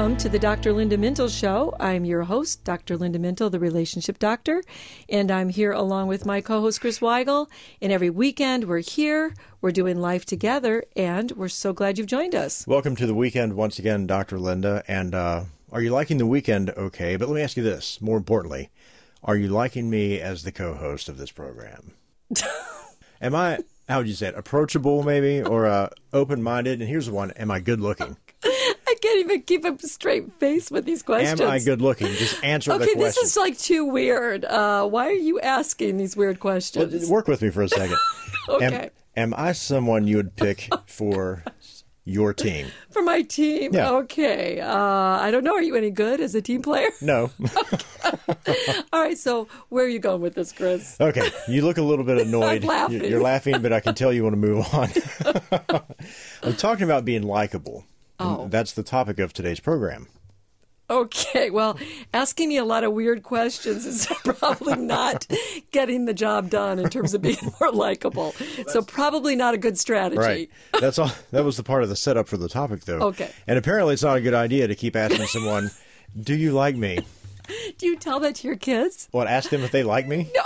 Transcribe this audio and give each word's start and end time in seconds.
welcome 0.00 0.16
to 0.16 0.30
the 0.30 0.38
Dr. 0.38 0.72
Linda 0.72 0.96
Mintle 0.96 1.28
Show. 1.28 1.76
I'm 1.78 2.06
your 2.06 2.22
host, 2.22 2.64
Dr. 2.64 2.96
Linda 2.96 3.18
Mintle, 3.18 3.50
the 3.50 3.60
relationship 3.60 4.18
doctor, 4.18 4.62
and 5.10 5.30
I'm 5.30 5.50
here 5.50 5.72
along 5.72 6.08
with 6.08 6.24
my 6.24 6.40
co 6.40 6.62
host, 6.62 6.80
Chris 6.80 7.00
Weigel. 7.00 7.50
And 7.82 7.92
every 7.92 8.08
weekend, 8.08 8.64
we're 8.64 8.78
here, 8.78 9.34
we're 9.60 9.72
doing 9.72 10.00
life 10.00 10.24
together, 10.24 10.84
and 10.96 11.32
we're 11.32 11.48
so 11.48 11.74
glad 11.74 11.98
you've 11.98 12.06
joined 12.06 12.34
us. 12.34 12.66
Welcome 12.66 12.96
to 12.96 13.06
the 13.06 13.12
weekend 13.12 13.56
once 13.56 13.78
again, 13.78 14.06
Dr. 14.06 14.38
Linda. 14.38 14.82
And 14.88 15.14
uh, 15.14 15.44
are 15.70 15.82
you 15.82 15.90
liking 15.90 16.16
the 16.16 16.24
weekend 16.24 16.70
okay? 16.70 17.16
But 17.16 17.28
let 17.28 17.34
me 17.34 17.42
ask 17.42 17.58
you 17.58 17.62
this 17.62 18.00
more 18.00 18.16
importantly, 18.16 18.70
are 19.22 19.36
you 19.36 19.48
liking 19.48 19.90
me 19.90 20.18
as 20.18 20.44
the 20.44 20.52
co 20.52 20.72
host 20.72 21.10
of 21.10 21.18
this 21.18 21.30
program? 21.30 21.92
Am 23.20 23.34
I, 23.34 23.58
how 23.86 23.98
would 23.98 24.08
you 24.08 24.14
say 24.14 24.28
it, 24.28 24.34
approachable 24.34 25.02
maybe, 25.02 25.42
or 25.42 25.66
uh, 25.66 25.90
open 26.14 26.42
minded? 26.42 26.80
And 26.80 26.88
here's 26.88 27.04
the 27.04 27.12
one 27.12 27.32
Am 27.32 27.50
I 27.50 27.60
good 27.60 27.82
looking? 27.82 28.16
Can't 29.00 29.20
even 29.20 29.42
keep 29.42 29.64
a 29.64 29.78
straight 29.86 30.32
face 30.34 30.70
with 30.70 30.84
these 30.84 31.02
questions. 31.02 31.40
Am 31.40 31.48
I 31.48 31.58
good 31.58 31.80
looking? 31.80 32.08
Just 32.08 32.42
answer 32.44 32.72
okay, 32.72 32.80
the 32.80 32.84
question. 32.84 33.00
Okay, 33.00 33.04
this 33.04 33.16
is 33.16 33.36
like 33.36 33.58
too 33.58 33.86
weird. 33.86 34.44
Uh, 34.44 34.86
why 34.86 35.08
are 35.08 35.12
you 35.12 35.40
asking 35.40 35.96
these 35.96 36.16
weird 36.16 36.38
questions? 36.38 36.92
Well, 37.02 37.10
work 37.10 37.28
with 37.28 37.40
me 37.40 37.50
for 37.50 37.62
a 37.62 37.68
second. 37.68 37.96
okay. 38.48 38.90
Am, 39.16 39.32
am 39.32 39.34
I 39.36 39.52
someone 39.52 40.06
you 40.06 40.16
would 40.16 40.36
pick 40.36 40.68
for 40.86 41.44
your 42.04 42.34
team? 42.34 42.66
For 42.90 43.02
my 43.02 43.22
team? 43.22 43.72
Yeah. 43.72 43.90
Okay. 43.90 44.60
Uh, 44.60 44.74
I 44.74 45.30
don't 45.30 45.44
know. 45.44 45.54
Are 45.54 45.62
you 45.62 45.76
any 45.76 45.90
good 45.90 46.20
as 46.20 46.34
a 46.34 46.42
team 46.42 46.60
player? 46.60 46.90
No. 47.00 47.30
All 48.92 49.00
right. 49.00 49.16
So 49.16 49.48
where 49.70 49.86
are 49.86 49.88
you 49.88 49.98
going 49.98 50.20
with 50.20 50.34
this, 50.34 50.52
Chris? 50.52 51.00
Okay, 51.00 51.30
you 51.48 51.62
look 51.62 51.78
a 51.78 51.82
little 51.82 52.04
bit 52.04 52.18
annoyed. 52.18 52.64
Laughing. 52.64 53.04
You're 53.04 53.22
laughing, 53.22 53.62
but 53.62 53.72
I 53.72 53.80
can 53.80 53.94
tell 53.94 54.12
you 54.12 54.24
want 54.24 54.34
to 54.34 54.36
move 54.36 54.74
on. 54.74 54.90
I'm 56.42 56.56
talking 56.56 56.84
about 56.84 57.06
being 57.06 57.22
likable. 57.22 57.86
And 58.20 58.28
Oh. 58.28 58.48
That's 58.48 58.72
the 58.72 58.82
topic 58.82 59.18
of 59.18 59.32
today's 59.32 59.60
program. 59.60 60.06
Okay. 60.88 61.50
Well, 61.50 61.78
asking 62.12 62.48
me 62.48 62.56
a 62.56 62.64
lot 62.64 62.82
of 62.82 62.92
weird 62.92 63.22
questions 63.22 63.86
is 63.86 64.06
probably 64.24 64.74
not 64.76 65.24
getting 65.70 66.04
the 66.04 66.12
job 66.14 66.50
done 66.50 66.80
in 66.80 66.90
terms 66.90 67.14
of 67.14 67.22
being 67.22 67.36
more 67.60 67.70
likable. 67.70 68.32
So 68.66 68.82
probably 68.82 69.36
not 69.36 69.54
a 69.54 69.58
good 69.58 69.78
strategy. 69.78 70.18
Right. 70.20 70.50
That's 70.80 70.98
all. 70.98 71.12
That 71.30 71.44
was 71.44 71.56
the 71.56 71.62
part 71.62 71.84
of 71.84 71.88
the 71.88 71.96
setup 71.96 72.26
for 72.26 72.36
the 72.36 72.48
topic, 72.48 72.84
though. 72.86 72.98
Okay. 73.08 73.30
And 73.46 73.56
apparently, 73.56 73.94
it's 73.94 74.02
not 74.02 74.16
a 74.16 74.20
good 74.20 74.34
idea 74.34 74.66
to 74.66 74.74
keep 74.74 74.96
asking 74.96 75.26
someone, 75.26 75.70
"Do 76.20 76.34
you 76.34 76.50
like 76.52 76.74
me?" 76.76 76.98
Do 77.78 77.86
you 77.86 77.96
tell 77.96 78.18
that 78.20 78.36
to 78.36 78.46
your 78.48 78.56
kids? 78.56 79.08
What? 79.12 79.26
Ask 79.26 79.50
them 79.50 79.62
if 79.62 79.70
they 79.72 79.82
like 79.84 80.06
me. 80.08 80.30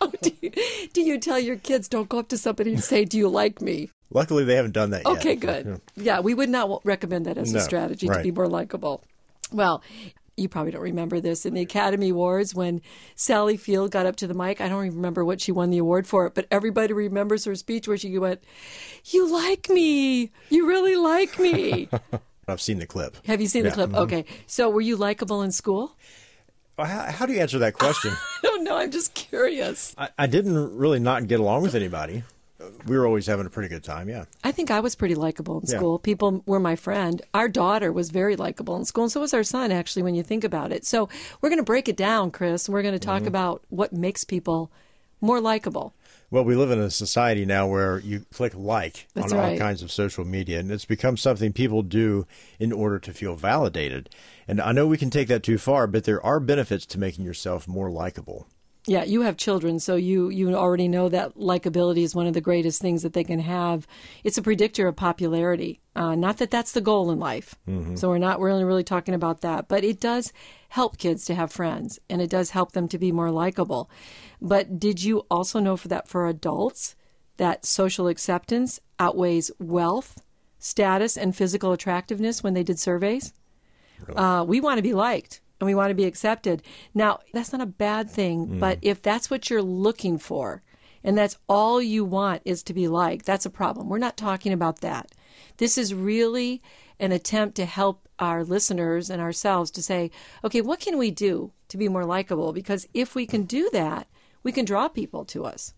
No. 0.00 0.10
do, 0.22 0.30
you, 0.42 0.50
do 0.92 1.00
you 1.02 1.18
tell 1.18 1.38
your 1.38 1.56
kids 1.56 1.86
don't 1.88 2.08
go 2.08 2.18
up 2.18 2.28
to 2.28 2.36
somebody 2.38 2.72
and 2.74 2.82
say, 2.84 3.04
"Do 3.06 3.16
you 3.16 3.28
like 3.28 3.60
me?" 3.62 3.90
Luckily, 4.14 4.44
they 4.44 4.54
haven't 4.54 4.72
done 4.72 4.90
that 4.90 5.04
yet. 5.06 5.16
Okay, 5.18 5.34
good. 5.36 5.80
Yeah, 5.96 6.20
we 6.20 6.32
would 6.32 6.48
not 6.48 6.80
recommend 6.86 7.26
that 7.26 7.36
as 7.36 7.50
a 7.50 7.56
No, 7.56 7.60
strategy 7.60 8.08
to 8.08 8.22
be 8.22 8.30
more 8.30 8.48
likable. 8.48 9.02
Well, 9.52 9.82
you 10.36 10.48
probably 10.48 10.72
don't 10.72 10.80
remember 10.82 11.20
this 11.20 11.44
in 11.44 11.54
the 11.54 11.60
Academy 11.60 12.08
Awards 12.10 12.54
when 12.54 12.80
Sally 13.14 13.56
Field 13.56 13.90
got 13.90 14.06
up 14.06 14.16
to 14.16 14.26
the 14.26 14.34
mic. 14.34 14.60
I 14.60 14.68
don't 14.68 14.86
even 14.86 14.96
remember 14.96 15.24
what 15.24 15.40
she 15.40 15.52
won 15.52 15.70
the 15.70 15.78
award 15.78 16.06
for, 16.06 16.30
but 16.30 16.46
everybody 16.50 16.92
remembers 16.92 17.44
her 17.44 17.54
speech 17.54 17.86
where 17.86 17.96
she 17.98 18.16
went, 18.18 18.42
"You 19.06 19.30
like 19.30 19.68
me. 19.68 20.30
You 20.48 20.66
really 20.66 20.96
like 20.96 21.38
me." 21.38 21.88
I've 22.48 22.60
seen 22.60 22.78
the 22.78 22.86
clip. 22.86 23.16
Have 23.26 23.40
you 23.40 23.46
seen 23.46 23.62
the 23.62 23.68
Yeah, 23.70 23.74
clip? 23.74 23.90
mhm. 23.90 23.98
Okay. 23.98 24.24
So, 24.46 24.70
were 24.70 24.80
you 24.80 24.96
likable 24.96 25.42
in 25.42 25.50
school? 25.52 25.96
How, 26.76 26.84
how 27.10 27.26
do 27.26 27.32
you 27.32 27.40
answer 27.40 27.58
that 27.60 27.74
question? 27.74 28.12
I 28.42 28.42
don't 28.42 28.64
know. 28.64 28.76
I'm 28.76 28.90
just 28.90 29.14
curious. 29.14 29.94
I, 29.96 30.08
I 30.18 30.26
didn't 30.26 30.76
really 30.76 30.98
not 30.98 31.26
get 31.28 31.38
along 31.40 31.62
with 31.62 31.74
anybody. 31.76 32.24
We 32.86 32.96
were 32.98 33.06
always 33.06 33.26
having 33.26 33.46
a 33.46 33.50
pretty 33.50 33.68
good 33.68 33.84
time. 33.84 34.08
Yeah. 34.08 34.24
I 34.42 34.52
think 34.52 34.70
I 34.70 34.80
was 34.80 34.94
pretty 34.94 35.14
likable 35.14 35.60
in 35.60 35.66
Yeah. 35.68 35.76
school. 35.78 35.98
People 35.98 36.42
were 36.46 36.60
my 36.60 36.76
friend. 36.76 37.22
Our 37.32 37.48
daughter 37.48 37.92
was 37.92 38.10
very 38.10 38.36
likable 38.36 38.76
in 38.76 38.84
school, 38.84 39.04
and 39.04 39.12
so 39.12 39.20
was 39.20 39.34
our 39.34 39.42
son, 39.44 39.72
actually, 39.72 40.02
when 40.02 40.14
you 40.14 40.22
think 40.22 40.44
about 40.44 40.72
it. 40.72 40.84
So 40.84 41.08
we're 41.40 41.48
going 41.50 41.58
to 41.58 41.64
break 41.64 41.88
it 41.88 41.96
down, 41.96 42.30
Chris, 42.30 42.66
and 42.66 42.74
we're 42.74 42.82
going 42.82 42.98
to 42.98 43.00
Mm-hmm. 43.00 43.18
talk 43.24 43.26
about 43.26 43.62
what 43.68 43.92
makes 43.92 44.24
people 44.24 44.70
more 45.20 45.40
likable. 45.40 45.94
Well, 46.30 46.44
we 46.44 46.56
live 46.56 46.70
in 46.70 46.80
a 46.80 46.90
society 46.90 47.44
now 47.46 47.66
where 47.68 48.00
you 48.00 48.24
click 48.32 48.54
like 48.56 49.06
That's 49.14 49.32
on 49.32 49.38
all 49.38 49.56
kinds 49.56 49.82
of 49.82 49.92
social 49.92 50.24
media, 50.24 50.58
and 50.58 50.70
it's 50.72 50.84
become 50.84 51.16
something 51.16 51.52
people 51.52 51.82
do 51.82 52.26
in 52.58 52.72
order 52.72 52.98
to 52.98 53.12
feel 53.12 53.36
validated. 53.36 54.10
And 54.48 54.60
I 54.60 54.72
know 54.72 54.86
we 54.86 54.98
can 54.98 55.10
take 55.10 55.28
that 55.28 55.42
too 55.44 55.58
far, 55.58 55.86
but 55.86 56.04
there 56.04 56.24
are 56.24 56.40
benefits 56.40 56.86
to 56.86 56.98
making 56.98 57.24
yourself 57.24 57.68
more 57.68 57.90
likable. 57.90 58.46
Yeah, 58.86 59.04
you 59.04 59.22
have 59.22 59.38
children, 59.38 59.80
so 59.80 59.96
you 59.96 60.28
you 60.28 60.54
already 60.54 60.88
know 60.88 61.08
that 61.08 61.36
likability 61.36 62.02
is 62.02 62.14
one 62.14 62.26
of 62.26 62.34
the 62.34 62.42
greatest 62.42 62.82
things 62.82 63.02
that 63.02 63.14
they 63.14 63.24
can 63.24 63.38
have. 63.38 63.86
It's 64.24 64.36
a 64.36 64.42
predictor 64.42 64.86
of 64.86 64.94
popularity. 64.94 65.80
Uh, 65.96 66.14
not 66.14 66.36
that 66.38 66.50
that's 66.50 66.72
the 66.72 66.82
goal 66.82 67.10
in 67.10 67.18
life. 67.18 67.54
So 67.96 68.10
we're 68.10 68.18
not 68.18 68.40
really 68.40 68.64
really 68.64 68.84
talking 68.84 69.14
about 69.14 69.40
that, 69.40 69.68
but 69.68 69.84
it 69.84 70.00
does 70.00 70.34
help 70.68 70.98
kids 70.98 71.24
to 71.26 71.34
have 71.34 71.50
friends, 71.50 71.98
and 72.10 72.20
it 72.20 72.28
does 72.28 72.50
help 72.50 72.72
them 72.72 72.86
to 72.88 72.98
be 72.98 73.10
more 73.10 73.30
likable. 73.30 73.88
But 74.42 74.78
did 74.78 75.02
you 75.02 75.24
also 75.30 75.60
know 75.60 75.78
for 75.78 75.88
that 75.88 76.06
for 76.08 76.28
adults 76.28 76.94
that 77.38 77.64
social 77.64 78.06
acceptance 78.08 78.80
outweighs 78.98 79.50
wealth, 79.58 80.20
status, 80.58 81.16
and 81.16 81.34
physical 81.34 81.72
attractiveness 81.72 82.42
when 82.42 82.52
they 82.52 82.62
did 82.62 82.78
surveys? 82.78 83.32
Uh, 84.14 84.44
we 84.46 84.60
want 84.60 84.76
to 84.76 84.82
be 84.82 84.92
liked 84.92 85.40
and 85.64 85.66
we 85.66 85.74
want 85.74 85.88
to 85.88 85.94
be 85.94 86.04
accepted. 86.04 86.62
Now, 86.92 87.20
that's 87.32 87.52
not 87.52 87.62
a 87.62 87.66
bad 87.66 88.10
thing, 88.10 88.46
mm. 88.46 88.60
but 88.60 88.78
if 88.82 89.00
that's 89.00 89.30
what 89.30 89.48
you're 89.48 89.62
looking 89.62 90.18
for 90.18 90.62
and 91.02 91.16
that's 91.16 91.38
all 91.48 91.80
you 91.80 92.04
want 92.04 92.42
is 92.44 92.62
to 92.64 92.74
be 92.74 92.86
liked, 92.86 93.24
that's 93.24 93.46
a 93.46 93.50
problem. 93.50 93.88
We're 93.88 93.98
not 93.98 94.18
talking 94.18 94.52
about 94.52 94.80
that. 94.82 95.12
This 95.56 95.78
is 95.78 95.94
really 95.94 96.62
an 97.00 97.12
attempt 97.12 97.56
to 97.56 97.64
help 97.64 98.06
our 98.18 98.44
listeners 98.44 99.08
and 99.08 99.22
ourselves 99.22 99.70
to 99.72 99.82
say, 99.82 100.10
okay, 100.44 100.60
what 100.60 100.80
can 100.80 100.98
we 100.98 101.10
do 101.10 101.50
to 101.68 101.78
be 101.78 101.88
more 101.88 102.04
likable? 102.04 102.52
Because 102.52 102.86
if 102.92 103.14
we 103.14 103.26
can 103.26 103.44
do 103.44 103.70
that, 103.72 104.06
we 104.42 104.52
can 104.52 104.66
draw 104.66 104.88
people 104.88 105.24
to 105.26 105.46
us. 105.46 105.72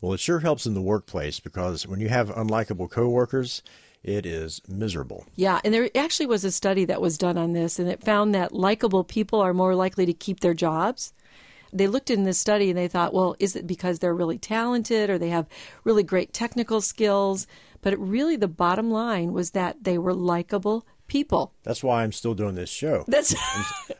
Well, 0.00 0.12
it 0.12 0.20
sure 0.20 0.40
helps 0.40 0.66
in 0.66 0.74
the 0.74 0.82
workplace 0.82 1.38
because 1.38 1.86
when 1.86 2.00
you 2.00 2.08
have 2.08 2.28
unlikable 2.30 2.90
coworkers, 2.90 3.62
it 4.02 4.24
is 4.26 4.60
miserable. 4.68 5.26
Yeah, 5.34 5.60
and 5.64 5.74
there 5.74 5.90
actually 5.94 6.26
was 6.26 6.44
a 6.44 6.52
study 6.52 6.84
that 6.84 7.00
was 7.00 7.18
done 7.18 7.36
on 7.36 7.52
this, 7.52 7.78
and 7.78 7.88
it 7.88 8.02
found 8.02 8.34
that 8.34 8.54
likable 8.54 9.04
people 9.04 9.40
are 9.40 9.54
more 9.54 9.74
likely 9.74 10.06
to 10.06 10.12
keep 10.12 10.40
their 10.40 10.54
jobs. 10.54 11.12
They 11.72 11.86
looked 11.86 12.10
in 12.10 12.24
this 12.24 12.38
study 12.38 12.70
and 12.70 12.78
they 12.78 12.88
thought, 12.88 13.12
well, 13.12 13.36
is 13.38 13.54
it 13.54 13.66
because 13.66 13.98
they're 13.98 14.14
really 14.14 14.38
talented 14.38 15.10
or 15.10 15.18
they 15.18 15.28
have 15.28 15.46
really 15.84 16.02
great 16.02 16.32
technical 16.32 16.80
skills? 16.80 17.46
But 17.82 17.98
really, 17.98 18.36
the 18.36 18.48
bottom 18.48 18.90
line 18.90 19.32
was 19.32 19.50
that 19.50 19.84
they 19.84 19.98
were 19.98 20.14
likable 20.14 20.86
people. 21.08 21.52
That's 21.64 21.82
why 21.82 22.02
I'm 22.02 22.12
still 22.12 22.34
doing 22.34 22.54
this 22.54 22.70
show. 22.70 23.04
That's 23.08 23.34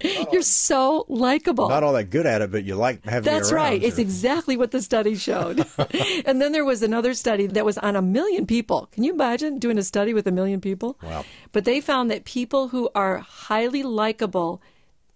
you're 0.32 0.42
so 0.42 1.04
likable. 1.08 1.68
Not 1.68 1.82
all 1.82 1.94
that 1.94 2.10
good 2.10 2.26
at 2.26 2.42
it, 2.42 2.52
but 2.52 2.64
you 2.64 2.76
like 2.76 3.04
having 3.04 3.32
That's 3.32 3.50
right. 3.50 3.82
It's 3.82 3.98
exactly 3.98 4.56
what 4.56 4.70
the 4.70 4.80
study 4.80 5.16
showed. 5.16 5.66
and 6.26 6.40
then 6.40 6.52
there 6.52 6.64
was 6.64 6.82
another 6.82 7.14
study 7.14 7.46
that 7.46 7.64
was 7.64 7.78
on 7.78 7.96
a 7.96 8.02
million 8.02 8.46
people. 8.46 8.88
Can 8.92 9.02
you 9.02 9.12
imagine 9.12 9.58
doing 9.58 9.78
a 9.78 9.82
study 9.82 10.14
with 10.14 10.26
a 10.26 10.32
million 10.32 10.60
people? 10.60 10.98
Wow. 11.02 11.24
But 11.52 11.64
they 11.64 11.80
found 11.80 12.10
that 12.10 12.24
people 12.24 12.68
who 12.68 12.90
are 12.94 13.18
highly 13.18 13.82
likable 13.82 14.62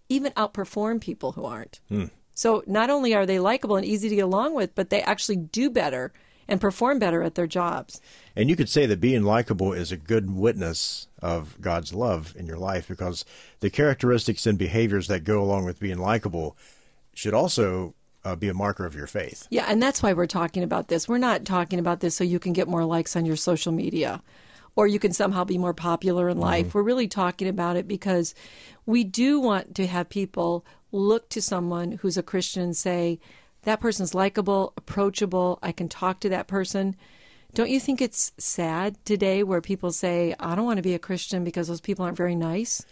even 0.08 0.32
outperform 0.32 1.00
people 1.00 1.32
who 1.32 1.44
aren't. 1.44 1.80
Hmm. 1.88 2.06
So 2.34 2.62
not 2.66 2.90
only 2.90 3.14
are 3.14 3.26
they 3.26 3.38
likable 3.38 3.76
and 3.76 3.86
easy 3.86 4.08
to 4.08 4.16
get 4.16 4.24
along 4.24 4.54
with, 4.54 4.74
but 4.74 4.90
they 4.90 5.02
actually 5.02 5.36
do 5.36 5.70
better 5.70 6.12
and 6.48 6.60
perform 6.60 6.98
better 6.98 7.22
at 7.22 7.34
their 7.34 7.46
jobs. 7.46 8.00
And 8.34 8.48
you 8.48 8.56
could 8.56 8.68
say 8.68 8.86
that 8.86 9.00
being 9.00 9.22
likable 9.22 9.72
is 9.72 9.92
a 9.92 9.96
good 9.96 10.34
witness 10.34 11.08
of 11.20 11.60
God's 11.60 11.92
love 11.92 12.34
in 12.36 12.46
your 12.46 12.58
life 12.58 12.88
because 12.88 13.24
the 13.60 13.70
characteristics 13.70 14.46
and 14.46 14.58
behaviors 14.58 15.08
that 15.08 15.24
go 15.24 15.42
along 15.42 15.64
with 15.64 15.80
being 15.80 15.98
likable 15.98 16.56
should 17.14 17.34
also 17.34 17.94
uh, 18.24 18.36
be 18.36 18.48
a 18.48 18.54
marker 18.54 18.86
of 18.86 18.94
your 18.94 19.06
faith. 19.06 19.46
Yeah, 19.50 19.66
and 19.68 19.82
that's 19.82 20.02
why 20.02 20.12
we're 20.12 20.26
talking 20.26 20.62
about 20.62 20.88
this. 20.88 21.08
We're 21.08 21.18
not 21.18 21.44
talking 21.44 21.78
about 21.78 22.00
this 22.00 22.14
so 22.14 22.24
you 22.24 22.38
can 22.38 22.52
get 22.52 22.68
more 22.68 22.84
likes 22.84 23.16
on 23.16 23.26
your 23.26 23.36
social 23.36 23.72
media 23.72 24.22
or 24.74 24.86
you 24.86 24.98
can 24.98 25.12
somehow 25.12 25.44
be 25.44 25.58
more 25.58 25.74
popular 25.74 26.28
in 26.28 26.38
life. 26.38 26.74
We're 26.74 26.82
really 26.82 27.08
talking 27.08 27.48
about 27.48 27.76
it 27.76 27.86
because 27.86 28.34
we 28.86 29.04
do 29.04 29.38
want 29.40 29.74
to 29.76 29.86
have 29.86 30.08
people 30.08 30.64
look 30.92 31.28
to 31.30 31.42
someone 31.42 31.92
who's 31.92 32.16
a 32.16 32.22
Christian 32.22 32.62
and 32.62 32.76
say, 32.76 33.20
that 33.62 33.80
person's 33.80 34.14
likable, 34.14 34.72
approachable, 34.76 35.58
I 35.62 35.72
can 35.72 35.88
talk 35.88 36.20
to 36.20 36.28
that 36.30 36.46
person. 36.48 36.96
Don't 37.54 37.70
you 37.70 37.80
think 37.80 38.00
it's 38.00 38.32
sad 38.38 38.96
today 39.04 39.42
where 39.42 39.60
people 39.60 39.92
say, 39.92 40.34
I 40.40 40.54
don't 40.54 40.64
want 40.64 40.78
to 40.78 40.82
be 40.82 40.94
a 40.94 40.98
Christian 40.98 41.44
because 41.44 41.68
those 41.68 41.80
people 41.80 42.04
aren't 42.04 42.16
very 42.16 42.34
nice? 42.34 42.84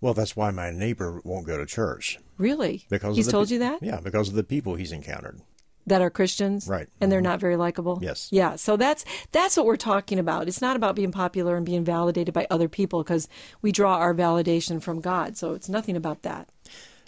Well, 0.00 0.14
that's 0.14 0.36
why 0.36 0.50
my 0.50 0.70
neighbor 0.70 1.20
won't 1.24 1.46
go 1.46 1.56
to 1.56 1.64
church 1.64 2.18
Really? 2.36 2.84
because 2.90 3.16
He's 3.16 3.28
told 3.28 3.48
pe- 3.48 3.54
you 3.54 3.60
that? 3.60 3.82
Yeah, 3.82 4.00
because 4.00 4.28
of 4.28 4.34
the 4.34 4.42
people 4.44 4.74
he's 4.74 4.92
encountered. 4.92 5.40
that 5.86 6.02
are 6.02 6.10
Christians, 6.10 6.68
Right. 6.68 6.88
And 7.00 7.10
they're 7.10 7.20
mm-hmm. 7.20 7.30
not 7.30 7.40
very 7.40 7.56
likable. 7.56 7.98
Yes. 8.02 8.28
Yeah. 8.30 8.56
So 8.56 8.76
that's 8.76 9.04
that's 9.30 9.56
what 9.56 9.64
we're 9.66 9.76
talking 9.76 10.18
about. 10.18 10.46
It's 10.48 10.60
not 10.60 10.76
about 10.76 10.94
being 10.96 11.12
popular 11.12 11.56
and 11.56 11.64
being 11.64 11.84
validated 11.84 12.34
by 12.34 12.46
other 12.50 12.68
people 12.68 13.02
because 13.02 13.28
we 13.62 13.72
draw 13.72 13.96
our 13.96 14.14
validation 14.14 14.82
from 14.82 15.00
God. 15.00 15.36
So 15.36 15.54
it's 15.54 15.68
nothing 15.68 15.96
about 15.96 16.22
that. 16.22 16.48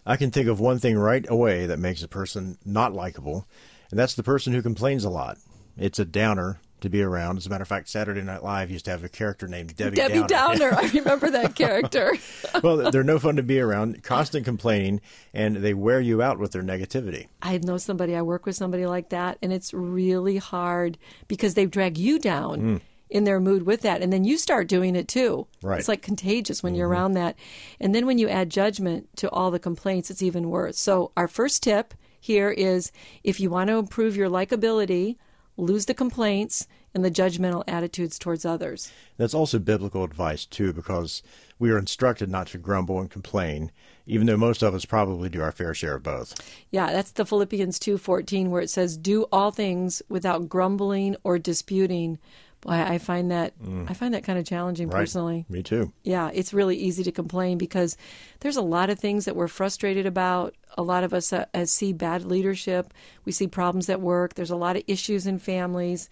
I 0.07 0.17
can 0.17 0.31
think 0.31 0.49
of 0.49 0.61
one 0.61 0.79
thing 0.79 0.99
right 0.99 1.25
away 1.29 1.67
that 1.67 1.79
makes 1.79 2.03
a 2.03 2.09
person 2.09 2.59
not 2.65 2.93
likable, 2.93 3.47
and 3.91 3.99
that's 3.99 4.15
the 4.15 4.23
person 4.23 4.53
who 4.53 4.63
complains 4.63 5.05
a 5.05 5.11
lot. 5.11 5.39
It's 5.77 5.99
a 5.99 6.05
downer 6.05 6.61
to 6.81 6.91
be 6.91 7.03
around. 7.03 7.39
As 7.39 7.47
a 7.47 7.51
matter 7.51 7.63
of 7.63 7.69
fact, 7.69 7.89
Saturday 7.89 8.21
Night 8.23 8.45
Live 8.45 8.71
used 8.71 8.85
to 8.85 8.91
have 8.91 9.03
a 9.03 9.09
character 9.09 9.49
named 9.49 9.75
Debbie, 9.75 9.97
Downer. 9.97 10.15
Debbie 10.15 10.27
Downer. 10.27 10.75
I 10.79 10.91
remember 10.95 11.31
that 11.31 11.55
character. 11.55 12.17
well, 12.63 12.91
they're 12.91 13.03
no 13.03 13.19
fun 13.19 13.37
to 13.37 13.43
be 13.43 13.59
around, 13.59 14.03
constant 14.03 14.45
complaining, 14.45 15.01
and 15.33 15.57
they 15.57 15.75
wear 15.75 16.01
you 16.01 16.23
out 16.23 16.39
with 16.39 16.53
their 16.53 16.63
negativity. 16.63 17.29
I 17.41 17.59
know 17.59 17.79
somebody, 17.79 18.15
I 18.15 18.23
work 18.23 18.47
with 18.47 18.57
somebody 18.57 18.87
like 18.87 19.09
that, 19.09 19.39
and 19.43 19.53
it's 19.53 19.73
really 19.73 20.37
hard 20.37 20.99
because 21.27 21.55
they 21.55 21.67
drag 21.67 21.97
you 21.97 22.19
down. 22.19 22.61
Mm 22.61 22.81
in 23.15 23.23
their 23.23 23.39
mood 23.39 23.63
with 23.63 23.83
that. 23.83 24.03
And 24.03 24.13
then 24.13 24.25
you 24.25 24.37
start 24.37 24.67
doing 24.67 24.97
it 24.97 25.07
too. 25.07 25.47
Right. 25.63 25.79
It's 25.79 25.87
like 25.87 26.03
contagious 26.03 26.63
when 26.63 26.73
mm-hmm. 26.73 26.81
you're 26.81 26.89
around 26.89 27.13
that. 27.13 27.37
And 27.81 27.95
then 27.95 28.07
when 28.07 28.19
you 28.19 28.29
add 28.29 28.51
judgment 28.51 29.09
to 29.19 29.31
all 29.31 29.53
the 29.53 29.61
complaints, 29.61 30.11
it's 30.11 30.21
even 30.21 30.51
worse. 30.51 30.79
So, 30.81 31.13
our 31.17 31.29
first 31.29 31.63
tip 31.63 31.95
here 32.21 32.51
is 32.51 32.91
if 33.23 33.39
you 33.39 33.51
want 33.51 33.69
to 33.69 33.77
improve 33.77 34.17
your 34.17 34.29
likability, 34.29 35.17
lose 35.57 35.87
the 35.87 35.95
complaints 35.95 36.67
and 36.93 37.05
the 37.05 37.11
judgmental 37.11 37.63
attitudes 37.69 38.19
towards 38.19 38.45
others. 38.45 38.93
That's 39.17 39.35
also 39.35 39.59
biblical 39.61 40.03
advice, 40.03 40.45
too, 40.45 40.73
because 40.73 41.23
we 41.59 41.71
are 41.71 41.79
instructed 41.79 42.29
not 42.29 42.49
to 42.49 42.59
grumble 42.59 43.01
and 43.01 43.11
complain, 43.11 43.71
even 44.07 44.27
though 44.27 44.37
most 44.37 44.63
of 44.63 44.75
us 44.75 44.85
probably 44.85 45.29
do 45.29 45.43
our 45.43 45.53
fair 45.53 45.75
share 45.75 45.97
of 45.97 46.03
both. 46.03 46.35
Yeah, 46.71 46.93
that's 46.93 47.13
the 47.13 47.25
Philippians 47.25 47.79
2:14 47.79 48.51
where 48.51 48.63
it 48.63 48.71
says 48.71 48.97
do 48.97 49.27
all 49.31 49.51
things 49.51 50.03
without 50.09 50.49
grumbling 50.49 51.17
or 51.23 51.39
disputing, 51.39 52.19
Boy, 52.65 52.73
I 52.73 52.97
find 52.97 53.31
that 53.31 53.59
mm. 53.63 53.89
I 53.91 53.93
find 53.93 54.15
that 54.15 54.25
kind 54.25 54.39
of 54.39 54.47
challenging 54.47 54.89
right. 54.89 55.01
personally. 55.01 55.45
Me 55.51 55.63
too. 55.63 55.93
Yeah, 56.03 56.31
it's 56.33 56.55
really 56.55 56.77
easy 56.77 57.05
to 57.05 57.13
complain 57.13 57.59
because 57.59 57.97
there's 58.41 58.57
a 58.57 58.63
lot 58.63 58.89
of 58.89 58.99
things 58.99 59.27
that 59.27 59.37
we're 59.37 59.49
frustrated 59.49 60.07
about. 60.07 60.55
A 60.79 60.83
lot 60.83 61.05
of 61.05 61.13
us 61.13 61.33
uh, 61.33 61.45
see 61.67 61.93
bad 61.93 62.25
leadership. 62.25 62.95
We 63.27 63.33
see 63.33 63.49
problems 63.49 63.91
at 63.91 64.01
work. 64.01 64.35
There's 64.35 64.51
a 64.51 64.57
lot 64.57 64.77
of 64.77 64.83
issues 64.87 65.27
in 65.27 65.39
families. 65.39 66.09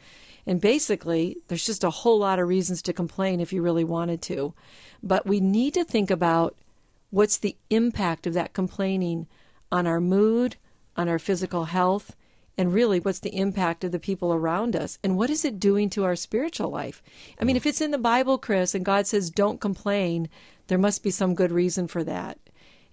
And 0.46 0.60
basically, 0.60 1.38
there's 1.48 1.64
just 1.64 1.84
a 1.84 1.90
whole 1.90 2.18
lot 2.18 2.38
of 2.38 2.48
reasons 2.48 2.82
to 2.82 2.92
complain 2.92 3.40
if 3.40 3.52
you 3.52 3.62
really 3.62 3.84
wanted 3.84 4.20
to. 4.22 4.52
But 5.02 5.26
we 5.26 5.40
need 5.40 5.74
to 5.74 5.84
think 5.84 6.10
about 6.10 6.56
what's 7.10 7.38
the 7.38 7.56
impact 7.70 8.26
of 8.26 8.34
that 8.34 8.52
complaining 8.52 9.26
on 9.70 9.86
our 9.86 10.00
mood, 10.00 10.56
on 10.96 11.08
our 11.08 11.18
physical 11.18 11.64
health, 11.64 12.14
and 12.58 12.72
really 12.72 13.00
what's 13.00 13.20
the 13.20 13.36
impact 13.36 13.84
of 13.84 13.92
the 13.92 13.98
people 13.98 14.32
around 14.32 14.76
us? 14.76 14.98
And 15.02 15.16
what 15.16 15.30
is 15.30 15.44
it 15.44 15.58
doing 15.58 15.90
to 15.90 16.04
our 16.04 16.16
spiritual 16.16 16.70
life? 16.70 17.02
I 17.38 17.44
mean 17.44 17.56
if 17.56 17.66
it's 17.66 17.80
in 17.80 17.90
the 17.90 17.98
bible 17.98 18.38
chris 18.38 18.74
and 18.74 18.84
god 18.84 19.06
says 19.06 19.30
don't 19.30 19.60
complain 19.60 20.28
there 20.68 20.78
must 20.78 21.02
be 21.02 21.10
some 21.10 21.34
good 21.34 21.52
reason 21.52 21.88
for 21.88 22.04
that. 22.04 22.38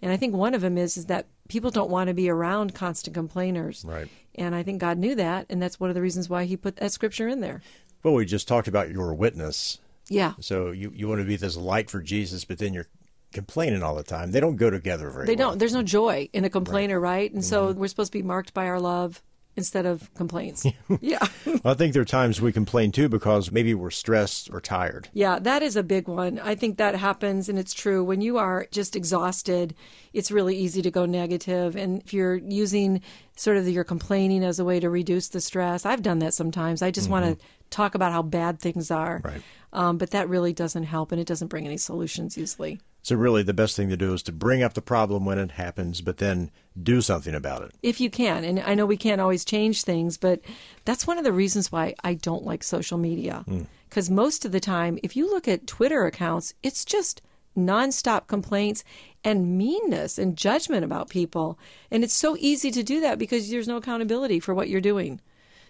And 0.02 0.12
i 0.12 0.18
think 0.18 0.34
one 0.34 0.54
of 0.54 0.62
them 0.62 0.78
is 0.78 0.98
is 0.98 1.06
that 1.08 1.28
people 1.48 1.72
don't 1.72 1.90
want 1.90 2.08
to 2.08 2.14
be 2.14 2.30
around 2.30 2.74
constant 2.74 3.14
complainers. 3.14 3.84
Right. 3.86 4.08
And 4.36 4.56
i 4.56 4.64
think 4.64 4.80
god 4.80 4.98
knew 4.98 5.16
that 5.16 5.46
and 5.50 5.62
that's 5.62 5.80
one 5.80 5.90
of 5.90 5.96
the 5.96 6.02
reasons 6.02 6.30
why 6.30 6.46
he 6.46 6.58
put 6.58 6.78
that 6.78 6.92
scripture 6.92 7.28
in 7.28 7.42
there. 7.42 7.62
Well 8.04 8.14
we 8.14 8.26
just 8.26 8.48
talked 8.48 8.68
about 8.68 8.90
your 8.92 9.14
witness. 9.14 9.80
Yeah. 10.12 10.34
So 10.40 10.72
you, 10.72 10.92
you 10.96 11.08
want 11.08 11.22
to 11.22 11.28
be 11.28 11.36
this 11.36 11.58
light 11.58 11.90
for 11.90 12.02
jesus 12.02 12.46
but 12.46 12.58
then 12.58 12.74
you're 12.74 12.88
complaining 13.32 13.84
all 13.84 13.94
the 13.94 14.04
time. 14.04 14.32
They 14.32 14.40
don't 14.40 14.56
go 14.56 14.72
together 14.72 15.10
very 15.12 15.28
they 15.28 15.36
well. 15.36 15.50
don't 15.50 15.60
there's 15.60 15.74
no 15.74 15.84
joy 15.84 16.30
in 16.34 16.46
a 16.46 16.50
complainer 16.50 17.00
right, 17.00 17.10
right? 17.10 17.32
and 17.32 17.42
mm-hmm. 17.42 17.50
so 17.50 17.72
we're 17.74 17.88
supposed 17.88 18.12
to 18.12 18.18
be 18.18 18.24
marked 18.24 18.54
by 18.54 18.68
our 18.68 18.80
love 18.80 19.22
instead 19.60 19.86
of 19.86 20.12
complaints. 20.16 20.66
yeah. 21.02 21.20
well, 21.46 21.60
I 21.66 21.74
think 21.76 21.94
there 21.94 22.02
are 22.02 22.06
times 22.06 22.42
we 22.42 22.52
complain 22.52 22.92
too 22.92 23.10
because 23.10 23.52
maybe 23.52 23.76
we're 23.76 23.92
stressed 23.92 24.50
or 24.52 24.60
tired. 24.60 25.10
Yeah, 25.14 25.38
that 25.40 25.62
is 25.62 25.76
a 25.76 25.84
big 25.84 26.08
one. 26.08 26.40
I 26.40 26.56
think 26.56 26.78
that 26.78 26.96
happens, 26.96 27.50
and 27.50 27.60
it's 27.60 27.74
true. 27.74 28.04
When 28.04 28.22
you 28.22 28.38
are 28.38 28.68
just 28.72 28.96
exhausted, 28.96 29.76
it's 30.14 30.32
really 30.32 30.56
easy 30.56 30.82
to 30.82 30.90
go 30.90 31.06
negative. 31.06 31.76
And 31.76 32.02
if 32.02 32.14
you're 32.14 32.36
using 32.36 33.02
sort 33.36 33.58
of 33.58 33.68
your 33.68 33.84
complaining 33.84 34.44
as 34.44 34.60
a 34.60 34.66
way 34.66 34.80
to 34.80 34.90
reduce 34.90 35.28
the 35.28 35.42
stress, 35.42 35.86
I've 35.86 36.02
done 36.02 36.20
that 36.20 36.34
sometimes. 36.34 36.82
I 36.82 36.90
just 36.90 37.06
mm-hmm. 37.06 37.14
want 37.14 37.40
to 37.40 37.46
talk 37.70 37.94
about 37.94 38.12
how 38.12 38.24
bad 38.24 38.60
things 38.60 38.90
are. 38.90 39.22
Right. 39.24 39.42
Um, 39.72 40.00
but 40.00 40.12
that 40.12 40.30
really 40.30 40.54
doesn't 40.54 40.86
help, 40.86 41.12
and 41.12 41.22
it 41.22 41.28
doesn't 41.28 41.50
bring 41.50 41.68
any 41.68 41.78
solutions 41.78 42.38
usually. 42.38 42.80
So, 43.02 43.16
really, 43.16 43.44
the 43.44 43.54
best 43.54 43.76
thing 43.76 43.90
to 43.90 43.98
do 43.98 44.14
is 44.14 44.24
to 44.24 44.32
bring 44.32 44.62
up 44.62 44.74
the 44.74 44.82
problem 44.82 45.26
when 45.26 45.40
it 45.40 45.52
happens, 45.52 46.02
but 46.02 46.18
then 46.18 46.52
do 46.82 47.02
something 47.02 47.34
about 47.34 47.64
it. 47.64 47.72
If 47.82 48.02
you 48.02 48.10
can. 48.10 48.44
And 48.44 48.60
I 48.60 48.76
know 48.76 48.86
we 48.86 48.98
can't 48.98 49.22
always 49.22 49.46
change 49.46 49.84
things, 49.84 50.18
but 50.18 50.42
that's 50.86 51.08
one 51.08 51.18
of 51.18 51.24
the 51.24 51.34
reasons 51.34 51.72
why 51.72 51.96
I 52.04 52.16
don't 52.16 52.44
like 52.44 52.64
social 52.64 52.98
media. 52.98 53.46
Because 53.90 54.10
mm. 54.10 54.16
most 54.16 54.46
of 54.46 54.52
the 54.52 54.60
time, 54.60 55.00
if 55.02 55.16
you 55.16 55.30
look 55.30 55.48
at 55.48 55.66
Twitter 55.66 56.06
accounts, 56.06 56.54
it's 56.62 56.84
just 56.84 57.22
nonstop 57.58 58.28
complaints 58.28 58.84
and 59.24 59.58
meanness 59.58 60.18
and 60.18 60.38
judgment 60.38 60.84
about 60.84 61.10
people. 61.10 61.58
And 61.92 62.04
it's 62.04 62.14
so 62.14 62.36
easy 62.40 62.72
to 62.72 62.84
do 62.84 63.02
that 63.02 63.20
because 63.20 63.50
there's 63.50 63.68
no 63.68 63.78
accountability 63.78 64.40
for 64.40 64.54
what 64.54 64.70
you're 64.70 64.82
doing. 64.82 65.22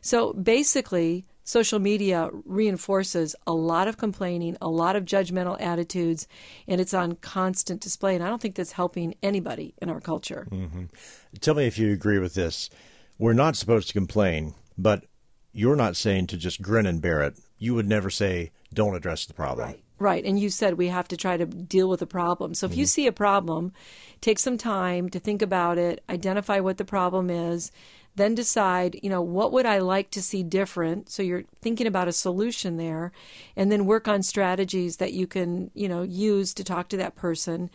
So 0.02 0.34
basically, 0.34 1.26
social 1.50 1.80
media 1.80 2.30
reinforces 2.46 3.36
a 3.48 3.52
lot 3.52 3.88
of 3.88 3.98
complaining, 3.98 4.56
a 4.62 4.68
lot 4.68 4.96
of 4.96 5.04
judgmental 5.04 5.60
attitudes, 5.60 6.28
and 6.68 6.80
it's 6.80 6.94
on 6.94 7.16
constant 7.16 7.82
display. 7.82 8.14
And 8.14 8.24
I 8.24 8.28
don't 8.28 8.40
think 8.40 8.54
that's 8.54 8.74
helping 8.74 9.16
anybody 9.24 9.74
in 9.82 9.90
our 9.90 10.00
culture. 10.00 10.48
Mm-hmm. 10.52 10.84
Tell 11.42 11.56
me 11.56 11.66
if 11.66 11.80
you 11.80 11.92
agree 11.92 12.20
with 12.20 12.36
this. 12.36 12.70
We're 13.18 13.34
not 13.34 13.56
supposed 13.56 13.88
to 13.88 13.96
complain, 13.96 14.54
but 14.78 15.06
you're 15.52 15.76
not 15.76 15.98
saying 15.98 16.28
to 16.28 16.38
just 16.38 16.62
grin 16.62 16.86
and 16.86 17.02
bear 17.02 17.24
it. 17.24 17.40
You 17.58 17.74
would 17.74 17.90
never 17.90 18.12
say, 18.12 18.52
don't 18.72 18.96
address 18.96 19.26
the 19.26 19.34
problem. 19.34 19.70
Right. 19.70 19.84
Right. 19.98 20.24
And 20.24 20.40
you 20.40 20.50
said 20.50 20.76
we 20.76 20.88
have 20.88 21.10
to 21.10 21.18
try 21.18 21.36
to 21.36 21.46
deal 21.46 21.90
with 21.90 22.00
the 22.00 22.08
problem. 22.08 22.54
So 22.54 22.68
if 22.68 22.72
mm-hmm. 22.72 22.80
you 22.80 22.86
see 22.86 23.08
a 23.08 23.12
problem, 23.12 23.74
take 24.22 24.40
some 24.40 24.58
time 24.58 25.10
to 25.10 25.20
think 25.20 25.42
about 25.42 25.78
it, 25.78 26.02
identify 26.10 26.62
what 26.62 26.78
the 26.78 26.86
problem 26.86 27.30
is, 27.30 27.72
then 28.20 28.36
decide, 28.36 29.00
you 29.02 29.10
know, 29.10 29.22
what 29.22 29.52
would 29.52 29.66
I 29.66 29.80
like 29.80 30.12
to 30.12 30.22
see 30.22 30.44
different? 30.44 31.10
So 31.10 31.24
you're 31.24 31.46
thinking 31.62 31.88
about 31.88 32.08
a 32.08 32.14
solution 32.14 32.78
there, 32.78 33.12
and 33.56 33.72
then 33.72 33.86
work 33.86 34.08
on 34.08 34.24
strategies 34.24 34.98
that 34.98 35.14
you 35.14 35.28
can, 35.28 35.72
you 35.74 35.88
know, 35.88 36.04
use 36.04 36.54
to 36.56 36.64
talk 36.64 36.90
to 36.90 36.98
that 36.98 37.16
person. 37.16 37.70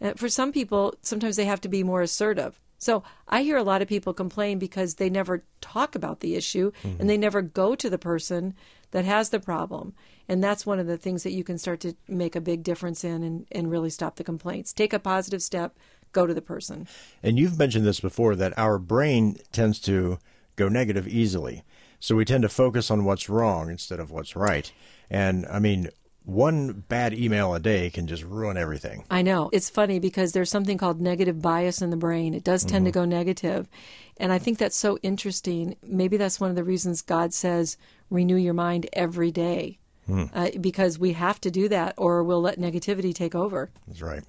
Uh, 0.00 0.12
for 0.14 0.28
some 0.28 0.52
people, 0.52 0.94
sometimes 1.02 1.36
they 1.36 1.46
have 1.46 1.60
to 1.62 1.68
be 1.68 1.82
more 1.82 2.02
assertive. 2.02 2.60
So 2.78 3.02
I 3.26 3.42
hear 3.42 3.56
a 3.56 3.62
lot 3.62 3.82
of 3.82 3.88
people 3.88 4.12
complain 4.12 4.58
because 4.58 4.94
they 4.94 5.08
never 5.08 5.44
talk 5.60 5.94
about 5.94 6.20
the 6.20 6.34
issue 6.34 6.72
mm-hmm. 6.82 7.00
and 7.00 7.08
they 7.08 7.16
never 7.16 7.40
go 7.40 7.74
to 7.74 7.88
the 7.88 7.98
person 7.98 8.54
that 8.90 9.04
has 9.04 9.30
the 9.30 9.40
problem. 9.40 9.94
And 10.28 10.42
that's 10.42 10.66
one 10.66 10.78
of 10.78 10.86
the 10.86 10.98
things 10.98 11.22
that 11.22 11.32
you 11.32 11.44
can 11.44 11.58
start 11.58 11.80
to 11.80 11.94
make 12.08 12.36
a 12.36 12.40
big 12.40 12.62
difference 12.62 13.04
in 13.04 13.22
and, 13.22 13.46
and 13.52 13.70
really 13.70 13.90
stop 13.90 14.16
the 14.16 14.24
complaints. 14.24 14.72
Take 14.72 14.92
a 14.92 14.98
positive 14.98 15.42
step, 15.42 15.76
go 16.16 16.26
to 16.26 16.34
the 16.34 16.42
person. 16.42 16.88
And 17.22 17.38
you've 17.38 17.58
mentioned 17.58 17.86
this 17.86 18.00
before 18.00 18.34
that 18.36 18.58
our 18.58 18.78
brain 18.78 19.36
tends 19.52 19.78
to 19.80 20.18
go 20.56 20.68
negative 20.68 21.06
easily. 21.06 21.62
So 22.00 22.16
we 22.16 22.24
tend 22.24 22.42
to 22.42 22.48
focus 22.48 22.90
on 22.90 23.04
what's 23.04 23.28
wrong 23.28 23.70
instead 23.70 24.00
of 24.00 24.10
what's 24.10 24.34
right. 24.34 24.72
And 25.10 25.46
I 25.46 25.58
mean, 25.58 25.90
one 26.24 26.84
bad 26.88 27.14
email 27.14 27.54
a 27.54 27.60
day 27.60 27.88
can 27.90 28.06
just 28.06 28.24
ruin 28.24 28.56
everything. 28.56 29.04
I 29.10 29.22
know. 29.22 29.48
It's 29.52 29.70
funny 29.70 30.00
because 30.00 30.32
there's 30.32 30.50
something 30.50 30.76
called 30.76 31.00
negative 31.00 31.40
bias 31.40 31.80
in 31.80 31.90
the 31.90 31.96
brain. 31.96 32.34
It 32.34 32.42
does 32.42 32.64
tend 32.64 32.80
mm-hmm. 32.80 32.86
to 32.86 32.90
go 32.92 33.04
negative. 33.04 33.68
And 34.16 34.32
I 34.32 34.38
think 34.38 34.58
that's 34.58 34.76
so 34.76 34.98
interesting. 35.02 35.76
Maybe 35.82 36.16
that's 36.16 36.40
one 36.40 36.50
of 36.50 36.56
the 36.56 36.64
reasons 36.64 37.02
God 37.02 37.32
says 37.32 37.76
renew 38.10 38.36
your 38.36 38.54
mind 38.54 38.88
every 38.92 39.30
day. 39.30 39.78
Mm. 40.08 40.30
Uh, 40.32 40.50
because 40.60 41.00
we 41.00 41.14
have 41.14 41.40
to 41.40 41.50
do 41.50 41.68
that 41.68 41.94
or 41.96 42.22
we'll 42.22 42.40
let 42.40 42.60
negativity 42.60 43.12
take 43.12 43.34
over. 43.34 43.70
That's 43.88 44.02
right. 44.02 44.22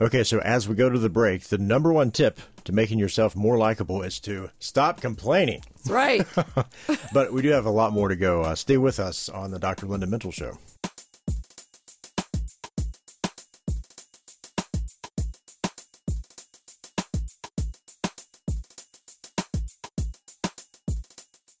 Okay, 0.00 0.24
so 0.24 0.40
as 0.40 0.68
we 0.68 0.74
go 0.74 0.90
to 0.90 0.98
the 0.98 1.08
break, 1.08 1.44
the 1.44 1.58
number 1.58 1.92
one 1.92 2.10
tip 2.10 2.40
to 2.64 2.72
making 2.72 2.98
yourself 2.98 3.36
more 3.36 3.56
likable 3.56 4.02
is 4.02 4.18
to 4.20 4.50
stop 4.58 5.00
complaining. 5.00 5.62
That's 5.84 5.90
right. 5.90 6.26
but 7.12 7.32
we 7.32 7.42
do 7.42 7.50
have 7.50 7.64
a 7.64 7.70
lot 7.70 7.92
more 7.92 8.08
to 8.08 8.16
go. 8.16 8.42
Uh, 8.42 8.56
stay 8.56 8.76
with 8.76 8.98
us 8.98 9.28
on 9.28 9.52
the 9.52 9.60
Dr. 9.60 9.86
Linda 9.86 10.08
Mintle 10.08 10.32
Show. 10.32 10.58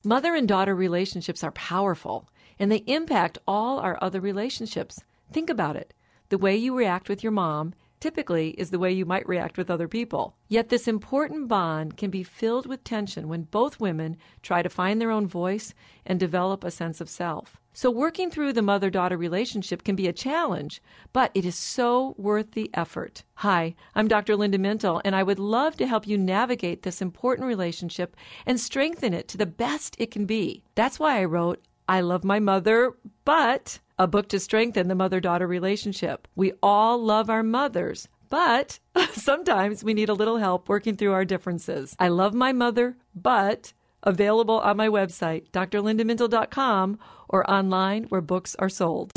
Mother 0.02 0.34
and 0.34 0.48
daughter 0.48 0.74
relationships 0.74 1.44
are 1.44 1.52
powerful, 1.52 2.28
and 2.58 2.70
they 2.70 2.78
impact 2.78 3.38
all 3.46 3.78
our 3.78 3.96
other 4.02 4.20
relationships. 4.20 5.00
Think 5.32 5.48
about 5.48 5.76
it. 5.76 5.94
The 6.30 6.38
way 6.38 6.56
you 6.56 6.76
react 6.76 7.08
with 7.08 7.22
your 7.22 7.30
mom 7.32 7.74
typically 8.04 8.50
is 8.58 8.68
the 8.68 8.78
way 8.78 8.92
you 8.92 9.06
might 9.06 9.26
react 9.26 9.56
with 9.56 9.70
other 9.70 9.88
people. 9.88 10.36
Yet 10.46 10.68
this 10.68 10.86
important 10.86 11.48
bond 11.48 11.96
can 11.96 12.10
be 12.10 12.22
filled 12.22 12.66
with 12.66 12.84
tension 12.84 13.28
when 13.28 13.44
both 13.44 13.80
women 13.80 14.18
try 14.42 14.60
to 14.60 14.68
find 14.68 15.00
their 15.00 15.10
own 15.10 15.26
voice 15.26 15.72
and 16.04 16.20
develop 16.20 16.64
a 16.64 16.70
sense 16.70 17.00
of 17.00 17.08
self. 17.08 17.62
So, 17.72 17.90
working 17.90 18.30
through 18.30 18.52
the 18.52 18.60
mother 18.60 18.90
daughter 18.90 19.16
relationship 19.16 19.84
can 19.84 19.96
be 19.96 20.06
a 20.06 20.12
challenge, 20.12 20.82
but 21.14 21.30
it 21.32 21.46
is 21.46 21.56
so 21.56 22.14
worth 22.18 22.52
the 22.52 22.70
effort. 22.74 23.24
Hi, 23.36 23.74
I'm 23.94 24.06
Dr. 24.06 24.36
Linda 24.36 24.58
Mintle, 24.58 25.00
and 25.02 25.16
I 25.16 25.22
would 25.22 25.38
love 25.38 25.74
to 25.78 25.86
help 25.86 26.06
you 26.06 26.18
navigate 26.18 26.82
this 26.82 27.00
important 27.00 27.48
relationship 27.48 28.16
and 28.44 28.60
strengthen 28.60 29.14
it 29.14 29.28
to 29.28 29.38
the 29.38 29.46
best 29.46 29.96
it 29.98 30.10
can 30.10 30.26
be. 30.26 30.62
That's 30.74 31.00
why 31.00 31.20
I 31.20 31.24
wrote 31.24 31.64
I 31.88 32.00
Love 32.00 32.24
My 32.24 32.40
Mother, 32.40 32.92
but 33.24 33.80
a 33.98 34.06
book 34.06 34.28
to 34.28 34.40
strengthen 34.40 34.88
the 34.88 34.94
mother 34.94 35.20
daughter 35.20 35.46
relationship. 35.46 36.28
We 36.34 36.52
all 36.62 36.98
love 37.02 37.30
our 37.30 37.42
mothers, 37.42 38.08
but 38.28 38.78
sometimes 39.12 39.84
we 39.84 39.94
need 39.94 40.08
a 40.08 40.14
little 40.14 40.38
help 40.38 40.68
working 40.68 40.96
through 40.96 41.12
our 41.12 41.24
differences. 41.24 41.94
I 41.98 42.08
love 42.08 42.34
my 42.34 42.52
mother, 42.52 42.96
but 43.14 43.72
Available 44.04 44.60
on 44.60 44.76
my 44.76 44.88
website, 44.88 45.50
drlindamintle.com, 45.50 46.98
or 47.28 47.50
online 47.50 48.04
where 48.04 48.20
books 48.20 48.54
are 48.58 48.68
sold. 48.68 49.12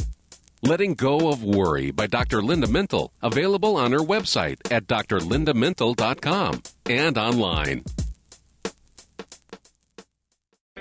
Letting 0.63 0.95
Go 0.95 1.29
of 1.29 1.43
Worry 1.43 1.91
by 1.91 2.07
Dr. 2.07 2.41
Linda 2.41 2.67
Mintle. 2.67 3.09
Available 3.21 3.75
on 3.75 3.91
her 3.91 3.99
website 3.99 4.59
at 4.71 4.87
drlindamintle.com 4.87 6.63
and 6.87 7.17
online. 7.17 7.83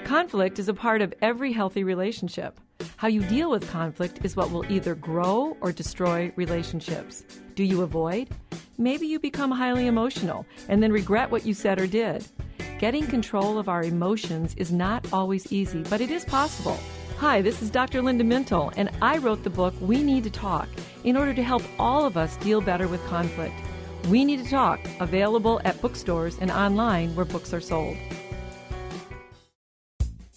Conflict 0.07 0.61
is 0.61 0.69
a 0.69 0.73
part 0.73 1.03
of 1.03 1.13
every 1.21 1.51
healthy 1.51 1.83
relationship. 1.83 2.61
How 2.97 3.09
you 3.09 3.23
deal 3.23 3.51
with 3.51 3.69
conflict 3.69 4.21
is 4.23 4.37
what 4.37 4.53
will 4.53 4.65
either 4.71 4.95
grow 4.95 5.57
or 5.61 5.73
destroy 5.73 6.33
relationships. 6.37 7.25
Do 7.57 7.65
you 7.65 7.83
avoid? 7.83 8.29
Maybe 8.79 9.09
you 9.09 9.19
become 9.19 9.51
highly 9.51 9.89
emotional 9.89 10.47
and 10.69 10.81
then 10.81 10.93
regret 10.93 11.33
what 11.33 11.45
you 11.45 11.55
said 11.55 11.81
or 11.81 11.89
did. 11.89 12.25
Getting 12.79 13.09
control 13.09 13.59
of 13.59 13.69
our 13.69 13.83
emotions 13.83 14.55
is 14.55 14.71
not 14.71 15.13
always 15.13 15.53
easy, 15.53 15.83
but 15.91 16.01
it 16.01 16.13
is 16.13 16.25
possible. 16.25 16.79
Hi, 17.19 17.43
this 17.43 17.61
is 17.61 17.69
Dr. 17.69 18.01
Linda 18.01 18.23
Mintle, 18.23 18.73
and 18.77 18.93
I 19.03 19.19
wrote 19.19 19.43
the 19.43 19.51
book 19.51 19.75
We 19.81 20.05
Need 20.05 20.23
to 20.23 20.31
Talk 20.31 20.69
in 21.03 21.17
order 21.17 21.35
to 21.35 21.43
help 21.43 21.65
all 21.81 22.07
of 22.07 22.17
us 22.17 22.37
deal 22.37 22.61
better 22.61 22.87
with 22.87 23.05
conflict. 23.07 23.57
We 24.09 24.25
Need 24.25 24.45
to 24.45 24.49
Talk, 24.49 24.79
available 25.01 25.61
at 25.65 25.83
bookstores 25.83 26.39
and 26.39 26.53
online 26.53 27.13
where 27.17 27.27
books 27.27 27.53
are 27.53 27.61
sold. 27.61 27.97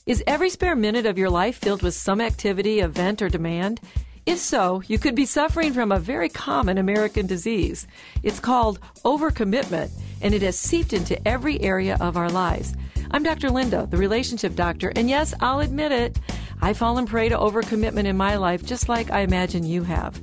Is 0.09 0.23
every 0.25 0.49
spare 0.49 0.75
minute 0.75 1.05
of 1.05 1.19
your 1.19 1.29
life 1.29 1.59
filled 1.59 1.83
with 1.83 1.93
some 1.93 2.19
activity, 2.19 2.79
event, 2.79 3.21
or 3.21 3.29
demand? 3.29 3.79
If 4.25 4.39
so, 4.39 4.81
you 4.87 4.97
could 4.97 5.13
be 5.13 5.27
suffering 5.27 5.71
from 5.71 5.91
a 5.91 5.99
very 5.99 6.29
common 6.29 6.79
American 6.79 7.27
disease. 7.27 7.85
It's 8.23 8.39
called 8.39 8.79
overcommitment, 9.05 9.91
and 10.23 10.33
it 10.33 10.41
has 10.41 10.57
seeped 10.57 10.93
into 10.93 11.27
every 11.27 11.61
area 11.61 11.95
of 12.01 12.17
our 12.17 12.31
lives. 12.31 12.73
I'm 13.11 13.21
Dr. 13.21 13.51
Linda, 13.51 13.85
the 13.87 13.97
relationship 13.97 14.55
doctor, 14.55 14.91
and 14.95 15.11
yes, 15.11 15.35
I'll 15.41 15.59
admit 15.59 15.91
it, 15.91 16.17
I've 16.59 16.77
fallen 16.77 17.05
prey 17.05 17.29
to 17.29 17.37
overcommitment 17.37 18.05
in 18.05 18.17
my 18.17 18.37
life 18.37 18.65
just 18.65 18.89
like 18.89 19.11
I 19.11 19.19
imagine 19.19 19.63
you 19.63 19.83
have. 19.83 20.19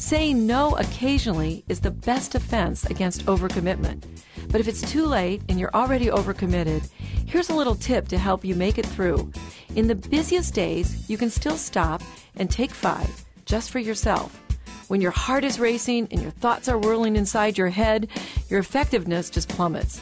Saying 0.00 0.46
no 0.46 0.76
occasionally 0.76 1.62
is 1.68 1.80
the 1.80 1.90
best 1.90 2.32
defense 2.32 2.86
against 2.86 3.26
overcommitment. 3.26 4.02
But 4.50 4.58
if 4.58 4.66
it's 4.66 4.80
too 4.80 5.04
late 5.04 5.42
and 5.50 5.60
you're 5.60 5.74
already 5.74 6.06
overcommitted, 6.06 6.88
here's 7.26 7.50
a 7.50 7.54
little 7.54 7.74
tip 7.74 8.08
to 8.08 8.16
help 8.16 8.42
you 8.42 8.54
make 8.54 8.78
it 8.78 8.86
through. 8.86 9.30
In 9.76 9.88
the 9.88 9.94
busiest 9.94 10.54
days, 10.54 11.08
you 11.08 11.18
can 11.18 11.28
still 11.28 11.58
stop 11.58 12.02
and 12.36 12.50
take 12.50 12.70
five 12.70 13.24
just 13.44 13.70
for 13.70 13.78
yourself. 13.78 14.40
When 14.88 15.02
your 15.02 15.10
heart 15.10 15.44
is 15.44 15.60
racing 15.60 16.08
and 16.10 16.22
your 16.22 16.32
thoughts 16.32 16.66
are 16.66 16.78
whirling 16.78 17.14
inside 17.14 17.58
your 17.58 17.68
head, 17.68 18.08
your 18.48 18.60
effectiveness 18.60 19.28
just 19.28 19.50
plummets. 19.50 20.00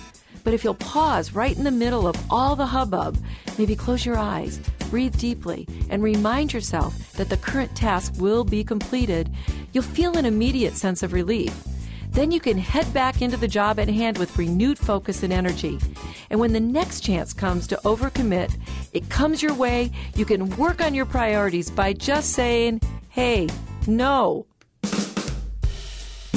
But 0.49 0.55
if 0.55 0.65
you'll 0.65 0.77
pause 0.77 1.33
right 1.35 1.55
in 1.55 1.65
the 1.65 1.71
middle 1.71 2.09
of 2.09 2.17
all 2.31 2.57
the 2.57 2.65
hubbub, 2.65 3.19
maybe 3.59 3.77
close 3.77 4.07
your 4.07 4.17
eyes, 4.17 4.57
breathe 4.89 5.15
deeply, 5.19 5.69
and 5.91 6.03
remind 6.03 6.55
yourself 6.55 7.13
that 7.19 7.29
the 7.29 7.37
current 7.37 7.77
task 7.77 8.15
will 8.17 8.45
be 8.45 8.65
completed, 8.65 9.29
you'll 9.73 9.85
feel 9.85 10.17
an 10.17 10.25
immediate 10.25 10.73
sense 10.73 11.03
of 11.03 11.13
relief. 11.13 11.55
Then 12.13 12.31
you 12.31 12.41
can 12.41 12.57
head 12.57 12.91
back 12.95 13.21
into 13.21 13.37
the 13.37 13.47
job 13.47 13.79
at 13.79 13.89
hand 13.91 14.17
with 14.17 14.39
renewed 14.39 14.79
focus 14.79 15.23
and 15.23 15.35
energy. 15.35 15.79
And 16.31 16.41
when 16.41 16.55
the 16.55 16.61
next 16.61 17.01
chance 17.01 17.35
comes 17.35 17.67
to 17.67 17.81
overcommit, 17.85 18.59
it 18.95 19.11
comes 19.11 19.43
your 19.43 19.53
way, 19.53 19.93
you 20.15 20.25
can 20.25 20.49
work 20.57 20.81
on 20.81 20.95
your 20.95 21.05
priorities 21.05 21.69
by 21.71 21.93
just 21.93 22.33
saying, 22.33 22.81
hey, 23.11 23.49
no. 23.87 24.47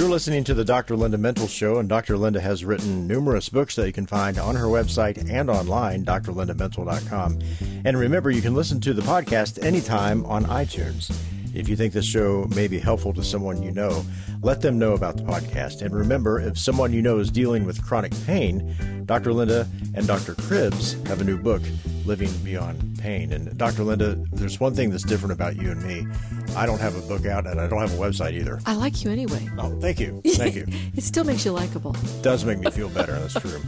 You're 0.01 0.09
listening 0.09 0.43
to 0.45 0.55
the 0.55 0.65
Dr. 0.65 0.95
Linda 0.95 1.19
Mintle 1.19 1.47
Show, 1.47 1.77
and 1.77 1.87
Dr. 1.87 2.17
Linda 2.17 2.41
has 2.41 2.65
written 2.65 3.05
numerous 3.05 3.49
books 3.49 3.75
that 3.75 3.85
you 3.85 3.93
can 3.93 4.07
find 4.07 4.39
on 4.39 4.55
her 4.55 4.65
website 4.65 5.29
and 5.29 5.47
online, 5.47 6.03
drlindamintle.com. 6.03 7.37
And 7.85 7.95
remember, 7.95 8.31
you 8.31 8.41
can 8.41 8.55
listen 8.55 8.81
to 8.81 8.95
the 8.95 9.03
podcast 9.03 9.63
anytime 9.63 10.25
on 10.25 10.45
iTunes. 10.45 11.15
If 11.53 11.69
you 11.69 11.75
think 11.75 11.93
this 11.93 12.07
show 12.07 12.47
may 12.55 12.67
be 12.67 12.79
helpful 12.79 13.13
to 13.13 13.23
someone 13.23 13.61
you 13.61 13.69
know, 13.69 14.03
let 14.43 14.61
them 14.61 14.79
know 14.79 14.93
about 14.93 15.17
the 15.17 15.23
podcast. 15.23 15.81
And 15.81 15.95
remember, 15.95 16.39
if 16.39 16.57
someone 16.57 16.93
you 16.93 17.01
know 17.01 17.19
is 17.19 17.29
dealing 17.29 17.65
with 17.65 17.83
chronic 17.85 18.13
pain, 18.25 19.03
Dr. 19.05 19.33
Linda 19.33 19.67
and 19.93 20.07
Dr. 20.07 20.33
Cribbs 20.35 21.05
have 21.07 21.21
a 21.21 21.23
new 21.23 21.37
book, 21.37 21.61
Living 22.05 22.31
Beyond 22.43 22.97
Pain. 22.99 23.33
And 23.33 23.55
Dr. 23.57 23.83
Linda, 23.83 24.15
there's 24.31 24.59
one 24.59 24.73
thing 24.73 24.89
that's 24.89 25.03
different 25.03 25.33
about 25.33 25.57
you 25.57 25.71
and 25.71 25.83
me. 25.83 26.07
I 26.55 26.65
don't 26.65 26.79
have 26.79 26.95
a 26.95 27.01
book 27.07 27.25
out 27.25 27.45
and 27.45 27.59
I 27.59 27.67
don't 27.67 27.79
have 27.79 27.93
a 27.93 28.01
website 28.01 28.33
either. 28.33 28.59
I 28.65 28.73
like 28.73 29.03
you 29.03 29.11
anyway. 29.11 29.47
Oh, 29.57 29.79
thank 29.79 29.99
you. 29.99 30.21
Thank 30.25 30.55
you. 30.55 30.65
it 30.95 31.03
still 31.03 31.23
makes 31.23 31.45
you 31.45 31.51
likable. 31.51 31.95
It 31.95 32.23
does 32.23 32.45
make 32.45 32.59
me 32.59 32.71
feel 32.71 32.89
better. 32.89 33.13
That's 33.13 33.39
true. 33.39 33.61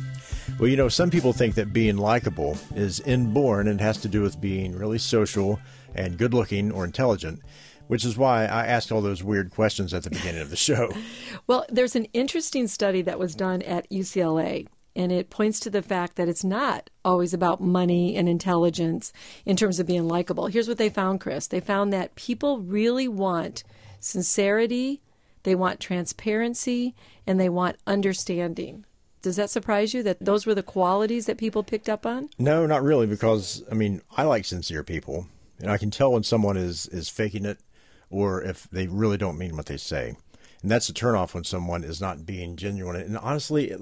Well, 0.59 0.69
you 0.69 0.77
know, 0.77 0.89
some 0.89 1.09
people 1.09 1.33
think 1.33 1.55
that 1.55 1.71
being 1.73 1.97
likable 1.97 2.57
is 2.75 2.99
inborn 3.01 3.67
and 3.67 3.79
has 3.79 3.97
to 4.01 4.07
do 4.07 4.21
with 4.21 4.39
being 4.41 4.77
really 4.77 4.97
social 4.97 5.59
and 5.95 6.17
good 6.17 6.33
looking 6.33 6.71
or 6.71 6.83
intelligent 6.85 7.41
which 7.87 8.05
is 8.05 8.17
why 8.17 8.45
I 8.45 8.65
asked 8.65 8.91
all 8.91 9.01
those 9.01 9.23
weird 9.23 9.51
questions 9.51 9.93
at 9.93 10.03
the 10.03 10.09
beginning 10.09 10.41
of 10.41 10.49
the 10.49 10.55
show. 10.55 10.91
well, 11.47 11.65
there's 11.69 11.95
an 11.95 12.05
interesting 12.13 12.67
study 12.67 13.01
that 13.03 13.19
was 13.19 13.35
done 13.35 13.61
at 13.63 13.89
UCLA, 13.89 14.67
and 14.95 15.11
it 15.11 15.29
points 15.29 15.59
to 15.61 15.69
the 15.69 15.81
fact 15.81 16.15
that 16.15 16.29
it's 16.29 16.43
not 16.43 16.89
always 17.03 17.33
about 17.33 17.61
money 17.61 18.15
and 18.15 18.29
intelligence 18.29 19.11
in 19.45 19.55
terms 19.55 19.79
of 19.79 19.87
being 19.87 20.07
likable. 20.07 20.47
Here's 20.47 20.67
what 20.67 20.77
they 20.77 20.89
found, 20.89 21.21
Chris. 21.21 21.47
They 21.47 21.59
found 21.59 21.91
that 21.93 22.15
people 22.15 22.59
really 22.59 23.07
want 23.07 23.63
sincerity, 23.99 25.01
they 25.43 25.55
want 25.55 25.79
transparency, 25.79 26.95
and 27.25 27.39
they 27.39 27.49
want 27.49 27.77
understanding. 27.87 28.85
Does 29.21 29.37
that 29.37 29.49
surprise 29.49 29.93
you 29.93 30.03
that 30.03 30.19
those 30.19 30.45
were 30.45 30.53
the 30.53 30.61
qualities 30.61 31.27
that 31.27 31.37
people 31.37 31.63
picked 31.63 31.87
up 31.87 32.05
on? 32.05 32.29
No, 32.37 32.65
not 32.65 32.83
really, 32.83 33.07
because 33.07 33.63
I 33.71 33.73
mean, 33.73 34.01
I 34.17 34.23
like 34.23 34.43
sincere 34.43 34.83
people, 34.83 35.27
and 35.59 35.71
I 35.71 35.77
can 35.77 35.91
tell 35.91 36.11
when 36.11 36.23
someone 36.23 36.57
is 36.57 36.87
is 36.87 37.07
faking 37.07 37.45
it 37.45 37.57
or 38.13 38.43
if 38.43 38.69
they 38.69 38.87
really 38.87 39.17
don't 39.17 39.37
mean 39.37 39.57
what 39.57 39.65
they 39.65 39.77
say. 39.77 40.15
And 40.61 40.71
that's 40.71 40.87
a 40.87 40.93
turnoff 40.93 41.33
when 41.33 41.43
someone 41.43 41.83
is 41.83 41.99
not 41.99 42.25
being 42.25 42.55
genuine. 42.55 42.95
And 42.95 43.17
honestly, 43.17 43.75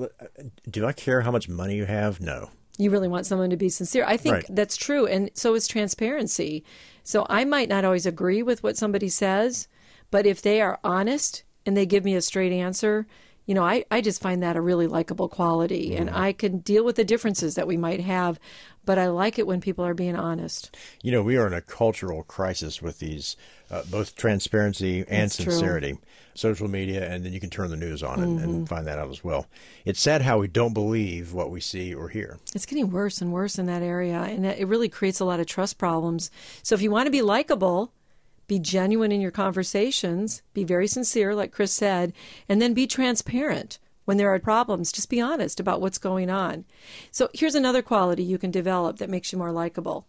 do 0.70 0.86
I 0.86 0.94
care 0.94 1.22
how 1.22 1.32
much 1.32 1.48
money 1.48 1.76
you 1.76 1.86
have? 1.86 2.22
No. 2.22 2.50
You 2.78 2.90
really 2.90 3.10
want 3.10 3.28
someone 3.28 3.52
to 3.52 3.58
be 3.58 3.70
sincere. 3.70 4.06
I 4.08 4.18
think 4.18 4.36
right. 4.36 4.46
that's 4.50 4.78
true. 4.78 5.06
And 5.06 5.30
so 5.36 5.54
is 5.54 5.68
transparency. 5.68 6.64
So 7.04 7.28
I 7.30 7.46
might 7.46 7.70
not 7.70 7.86
always 7.86 8.08
agree 8.08 8.42
with 8.42 8.64
what 8.64 8.78
somebody 8.78 9.10
says, 9.10 9.68
but 10.10 10.26
if 10.26 10.42
they 10.42 10.62
are 10.62 10.80
honest 10.84 11.44
and 11.66 11.78
they 11.78 11.86
give 11.86 12.04
me 12.04 12.16
a 12.16 12.22
straight 12.22 12.54
answer, 12.54 13.06
you 13.46 13.54
know, 13.54 13.64
I, 13.64 13.84
I 13.92 14.02
just 14.02 14.22
find 14.22 14.42
that 14.42 14.56
a 14.56 14.62
really 14.62 14.88
likable 14.88 15.28
quality. 15.28 15.92
Mm. 15.92 16.02
And 16.02 16.10
I 16.10 16.32
can 16.32 16.60
deal 16.60 16.86
with 16.86 16.96
the 16.96 17.04
differences 17.04 17.56
that 17.56 17.68
we 17.68 17.78
might 17.78 18.00
have 18.00 18.40
but 18.86 18.98
I 18.98 19.08
like 19.08 19.38
it 19.38 19.48
when 19.48 19.62
people 19.62 19.86
are 19.86 19.94
being 19.94 20.16
honest. 20.16 20.76
You 21.04 21.12
know, 21.12 21.22
we 21.22 21.38
are 21.38 21.48
in 21.48 21.54
a 21.54 21.62
cultural 21.62 22.24
crisis 22.24 22.82
with 22.82 23.00
these 23.00 23.36
uh, 23.72 23.84
both 23.90 24.16
transparency 24.16 25.00
and 25.00 25.30
That's 25.30 25.36
sincerity. 25.36 25.94
True. 25.94 26.02
Social 26.34 26.70
media, 26.70 27.10
and 27.10 27.26
then 27.26 27.34
you 27.34 27.42
can 27.42 27.50
turn 27.50 27.70
the 27.70 27.76
news 27.76 28.04
on 28.04 28.20
mm-hmm. 28.20 28.44
and, 28.44 28.70
find 28.70 28.88
that 28.88 28.98
out 28.98 29.10
as 29.10 29.22
well. 29.22 29.48
It's 29.84 30.00
sad 30.00 30.22
how 30.22 30.40
we 30.40 30.48
don't 30.48 30.74
believe 30.74 31.34
what 31.34 31.52
we 31.52 31.60
see 31.60 31.94
or 31.94 32.08
hear. 32.08 32.40
It's 32.56 32.66
getting 32.66 32.90
worse 32.90 33.22
and 33.22 33.34
worse 33.34 33.60
in 33.60 33.66
that 33.66 33.82
area, 33.82 34.22
and 34.22 34.46
it 34.46 34.66
really 34.66 34.88
creates 34.88 35.20
a 35.20 35.26
lot 35.26 35.42
of 35.42 35.48
trust 35.48 35.78
problems. 35.78 36.32
So 36.64 36.74
if 36.74 36.82
you 36.82 36.90
want 36.90 37.08
to 37.08 37.12
be 37.12 37.22
likable, 37.22 37.92
be 38.48 38.60
genuine 38.60 39.12
in 39.12 39.20
your 39.20 39.32
conversations, 39.32 40.42
be 40.54 40.64
very 40.64 40.88
sincere, 40.88 41.36
like 41.36 41.52
Chris 41.52 41.74
said, 41.74 42.14
and 42.48 42.62
then 42.62 42.74
be 42.74 42.88
transparent 42.88 43.78
when 44.06 44.18
there 44.18 44.34
are 44.34 44.40
problems, 44.40 44.92
just 44.92 45.10
be 45.10 45.22
honest 45.22 45.60
about 45.60 45.82
what's 45.82 45.98
going 45.98 46.30
on. 46.30 46.66
So 47.12 47.30
here's 47.34 47.56
another 47.56 47.82
quality 47.82 48.24
you 48.24 48.38
can 48.38 48.52
develop 48.52 48.98
that 48.98 49.10
makes 49.10 49.32
you 49.32 49.38
more 49.38 49.52
likable. 49.52 50.08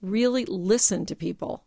Really 0.00 0.44
listen 0.44 1.06
to 1.06 1.16
people. 1.16 1.64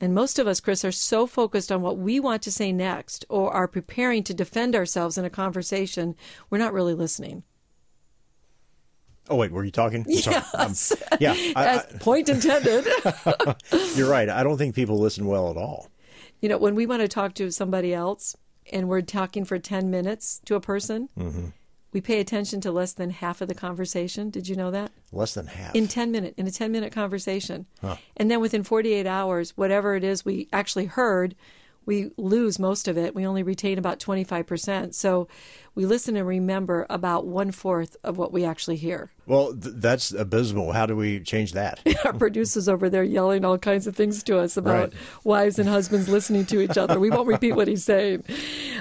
And 0.00 0.14
most 0.14 0.38
of 0.38 0.46
us, 0.46 0.60
Chris, 0.60 0.84
are 0.84 0.92
so 0.92 1.26
focused 1.26 1.70
on 1.70 1.80
what 1.80 1.96
we 1.96 2.18
want 2.20 2.42
to 2.42 2.52
say 2.52 2.72
next 2.72 3.24
or 3.28 3.52
are 3.52 3.68
preparing 3.68 4.22
to 4.24 4.34
defend 4.34 4.74
ourselves 4.74 5.16
in 5.16 5.24
a 5.24 5.30
conversation, 5.30 6.16
we're 6.50 6.58
not 6.58 6.72
really 6.72 6.94
listening. 6.94 7.44
Oh 9.30 9.36
wait, 9.36 9.52
were 9.52 9.64
you 9.64 9.70
talking? 9.70 10.04
Yes. 10.08 10.92
Um, 11.10 11.18
yeah. 11.20 11.34
I, 11.56 11.78
I, 11.78 11.98
point 12.00 12.28
intended. 12.28 12.86
you're 13.94 14.10
right. 14.10 14.28
I 14.28 14.42
don't 14.42 14.58
think 14.58 14.74
people 14.74 14.98
listen 14.98 15.26
well 15.26 15.50
at 15.50 15.56
all. 15.56 15.88
You 16.40 16.48
know, 16.48 16.58
when 16.58 16.74
we 16.74 16.86
want 16.86 17.00
to 17.00 17.08
talk 17.08 17.34
to 17.34 17.50
somebody 17.50 17.94
else, 17.94 18.36
and 18.72 18.88
we're 18.88 19.02
talking 19.02 19.44
for 19.44 19.58
10 19.58 19.90
minutes 19.90 20.40
to 20.46 20.54
a 20.54 20.60
person, 20.60 21.08
mm-hmm. 21.18 21.48
We 21.94 22.00
pay 22.00 22.18
attention 22.20 22.60
to 22.60 22.72
less 22.72 22.92
than 22.92 23.08
half 23.10 23.40
of 23.40 23.46
the 23.46 23.54
conversation. 23.54 24.28
Did 24.28 24.48
you 24.48 24.56
know 24.56 24.72
that? 24.72 24.90
Less 25.12 25.32
than 25.32 25.46
half. 25.46 25.74
In 25.74 25.86
10 25.86 26.10
minute 26.10 26.34
in 26.36 26.46
a 26.46 26.50
10 26.50 26.72
minute 26.72 26.92
conversation. 26.92 27.66
Huh. 27.80 27.96
And 28.16 28.30
then 28.30 28.40
within 28.40 28.64
48 28.64 29.06
hours, 29.06 29.56
whatever 29.56 29.94
it 29.94 30.02
is 30.02 30.24
we 30.24 30.48
actually 30.52 30.86
heard, 30.86 31.36
we 31.86 32.10
lose 32.16 32.58
most 32.58 32.88
of 32.88 32.98
it. 32.98 33.14
We 33.14 33.26
only 33.26 33.44
retain 33.44 33.78
about 33.78 34.00
25%. 34.00 34.92
So 34.92 35.28
we 35.74 35.86
listen 35.86 36.16
and 36.16 36.26
remember 36.26 36.86
about 36.88 37.26
one 37.26 37.50
fourth 37.50 37.96
of 38.04 38.16
what 38.16 38.32
we 38.32 38.44
actually 38.44 38.76
hear. 38.76 39.10
Well, 39.26 39.52
th- 39.52 39.74
that's 39.78 40.12
abysmal. 40.12 40.72
How 40.72 40.86
do 40.86 40.94
we 40.94 41.20
change 41.20 41.52
that? 41.52 41.80
Our 42.04 42.12
producers 42.12 42.68
over 42.68 42.88
there 42.90 43.02
yelling 43.02 43.44
all 43.44 43.58
kinds 43.58 43.86
of 43.86 43.96
things 43.96 44.22
to 44.24 44.38
us 44.38 44.56
about 44.56 44.74
Right. 44.74 44.92
wives 45.24 45.58
and 45.58 45.68
husbands 45.68 46.08
listening 46.08 46.44
to 46.46 46.60
each 46.60 46.76
other. 46.78 47.00
We 47.00 47.10
won't 47.10 47.26
repeat 47.26 47.52
what 47.52 47.66
he's 47.68 47.84
saying. 47.84 48.24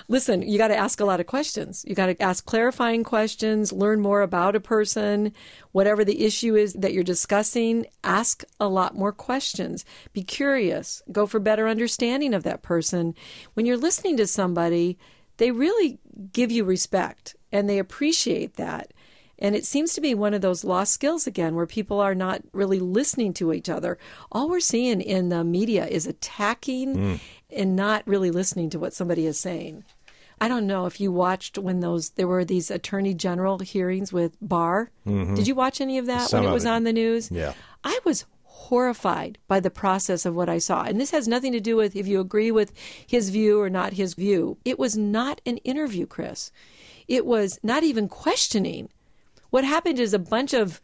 Listen, 0.07 0.41
you 0.41 0.57
got 0.57 0.67
to 0.67 0.77
ask 0.77 0.99
a 0.99 1.05
lot 1.05 1.19
of 1.19 1.27
questions. 1.27 1.83
You 1.87 1.95
got 1.95 2.07
to 2.07 2.21
ask 2.21 2.45
clarifying 2.45 3.03
questions, 3.03 3.71
learn 3.71 4.01
more 4.01 4.21
about 4.21 4.55
a 4.55 4.59
person, 4.59 5.33
whatever 5.71 6.03
the 6.05 6.25
issue 6.25 6.55
is 6.55 6.73
that 6.73 6.93
you're 6.93 7.03
discussing, 7.03 7.85
ask 8.03 8.43
a 8.59 8.67
lot 8.67 8.95
more 8.95 9.11
questions. 9.13 9.85
Be 10.11 10.23
curious, 10.23 11.01
go 11.11 11.25
for 11.25 11.39
better 11.39 11.67
understanding 11.67 12.33
of 12.33 12.43
that 12.43 12.61
person. 12.61 13.15
When 13.53 13.65
you're 13.65 13.77
listening 13.77 14.17
to 14.17 14.27
somebody, 14.27 14.97
they 15.37 15.51
really 15.51 15.99
give 16.31 16.51
you 16.51 16.63
respect 16.63 17.35
and 17.51 17.69
they 17.69 17.79
appreciate 17.79 18.55
that. 18.55 18.93
And 19.39 19.55
it 19.55 19.65
seems 19.65 19.93
to 19.93 20.01
be 20.01 20.13
one 20.13 20.33
of 20.33 20.41
those 20.41 20.63
lost 20.63 20.93
skills 20.93 21.27
again, 21.27 21.55
where 21.55 21.65
people 21.65 21.99
are 21.99 22.15
not 22.15 22.41
really 22.53 22.79
listening 22.79 23.33
to 23.33 23.51
each 23.51 23.67
other. 23.67 23.97
All 24.31 24.47
we're 24.47 24.59
seeing 24.59 25.01
in 25.01 25.29
the 25.29 25.43
media 25.43 25.85
is 25.85 26.07
attacking 26.07 26.95
hmm. 26.95 27.15
and 27.49 27.75
not 27.75 28.07
really 28.07 28.31
listening 28.31 28.69
to 28.69 28.79
what 28.79 28.93
somebody 28.93 29.25
is 29.25 29.39
saying. 29.39 29.83
I 30.39 30.47
don't 30.47 30.67
know 30.67 30.85
if 30.85 30.99
you 30.99 31.11
watched 31.11 31.57
when 31.57 31.79
those 31.79 32.11
there 32.11 32.27
were 32.27 32.43
these 32.43 32.69
attorney 32.69 33.13
general 33.13 33.59
hearings 33.59 34.11
with 34.11 34.35
Barr. 34.41 34.91
Mm-hmm. 35.07 35.35
Did 35.35 35.47
you 35.47 35.55
watch 35.55 35.79
any 35.79 35.97
of 35.97 36.07
that 36.07 36.29
Some 36.29 36.41
when 36.41 36.49
it 36.49 36.53
was 36.53 36.65
it. 36.65 36.69
on 36.69 36.83
the 36.83 36.93
news? 36.93 37.31
Yeah. 37.31 37.53
I 37.83 37.97
was 38.03 38.25
horrified 38.69 39.37
by 39.47 39.59
the 39.59 39.69
process 39.69 40.25
of 40.25 40.35
what 40.35 40.47
I 40.47 40.57
saw. 40.57 40.83
And 40.83 40.99
this 40.99 41.11
has 41.11 41.27
nothing 41.27 41.51
to 41.51 41.59
do 41.59 41.75
with 41.75 41.95
if 41.95 42.07
you 42.07 42.19
agree 42.19 42.51
with 42.51 42.71
his 43.05 43.29
view 43.29 43.59
or 43.59 43.69
not 43.69 43.93
his 43.93 44.13
view. 44.13 44.57
It 44.63 44.79
was 44.79 44.97
not 44.97 45.41
an 45.45 45.57
interview, 45.57 46.05
Chris. 46.05 46.51
It 47.07 47.25
was 47.25 47.59
not 47.61 47.83
even 47.83 48.07
questioning. 48.07 48.89
What 49.49 49.65
happened 49.65 49.99
is 49.99 50.13
a 50.13 50.19
bunch 50.19 50.53
of 50.53 50.81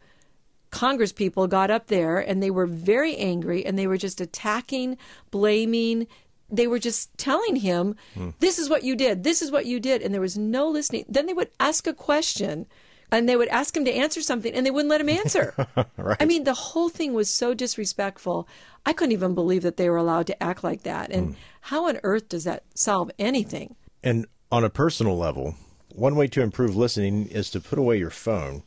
Congress 0.70 1.12
people 1.12 1.46
got 1.46 1.70
up 1.70 1.86
there 1.86 2.18
and 2.18 2.42
they 2.42 2.50
were 2.50 2.66
very 2.66 3.16
angry 3.16 3.64
and 3.64 3.78
they 3.78 3.86
were 3.86 3.96
just 3.96 4.20
attacking, 4.20 4.98
blaming. 5.30 6.06
They 6.50 6.66
were 6.66 6.78
just 6.78 7.16
telling 7.16 7.56
him, 7.56 7.96
hmm. 8.14 8.30
this 8.40 8.58
is 8.58 8.68
what 8.68 8.84
you 8.84 8.94
did, 8.94 9.24
this 9.24 9.40
is 9.40 9.50
what 9.50 9.66
you 9.66 9.80
did. 9.80 10.02
And 10.02 10.12
there 10.12 10.20
was 10.20 10.36
no 10.36 10.68
listening. 10.68 11.06
Then 11.08 11.26
they 11.26 11.32
would 11.32 11.50
ask 11.58 11.86
a 11.86 11.94
question 11.94 12.66
and 13.12 13.28
they 13.28 13.36
would 13.36 13.48
ask 13.48 13.76
him 13.76 13.84
to 13.84 13.92
answer 13.92 14.22
something 14.22 14.52
and 14.54 14.64
they 14.64 14.70
wouldn't 14.70 14.90
let 14.90 15.00
him 15.00 15.08
answer. 15.08 15.54
I 16.20 16.24
mean, 16.24 16.44
the 16.44 16.54
whole 16.54 16.88
thing 16.88 17.12
was 17.12 17.30
so 17.30 17.54
disrespectful. 17.54 18.48
I 18.86 18.92
couldn't 18.92 19.12
even 19.12 19.34
believe 19.34 19.62
that 19.62 19.76
they 19.76 19.90
were 19.90 19.96
allowed 19.96 20.26
to 20.28 20.42
act 20.42 20.64
like 20.64 20.82
that. 20.82 21.10
And 21.10 21.28
hmm. 21.28 21.40
how 21.60 21.88
on 21.88 22.00
earth 22.02 22.28
does 22.28 22.44
that 22.44 22.64
solve 22.74 23.10
anything? 23.18 23.76
And 24.02 24.26
on 24.50 24.64
a 24.64 24.70
personal 24.70 25.16
level, 25.16 25.54
one 25.94 26.16
way 26.16 26.26
to 26.28 26.42
improve 26.42 26.76
listening 26.76 27.26
is 27.26 27.50
to 27.50 27.60
put 27.60 27.78
away 27.78 27.98
your 27.98 28.10
phone. 28.10 28.62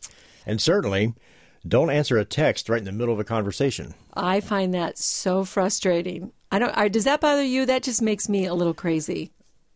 And 0.45 0.61
certainly, 0.61 1.13
don't 1.67 1.89
answer 1.89 2.17
a 2.17 2.25
text 2.25 2.69
right 2.69 2.79
in 2.79 2.85
the 2.85 2.91
middle 2.91 3.13
of 3.13 3.19
a 3.19 3.23
conversation. 3.23 3.93
I 4.13 4.41
find 4.41 4.73
that 4.73 4.97
so 4.97 5.43
frustrating. 5.45 6.31
I 6.51 6.59
don't. 6.59 6.77
I, 6.77 6.87
does 6.89 7.05
that 7.05 7.21
bother 7.21 7.43
you? 7.43 7.65
That 7.65 7.83
just 7.83 8.01
makes 8.01 8.27
me 8.27 8.45
a 8.45 8.53
little 8.53 8.73
crazy. 8.73 9.31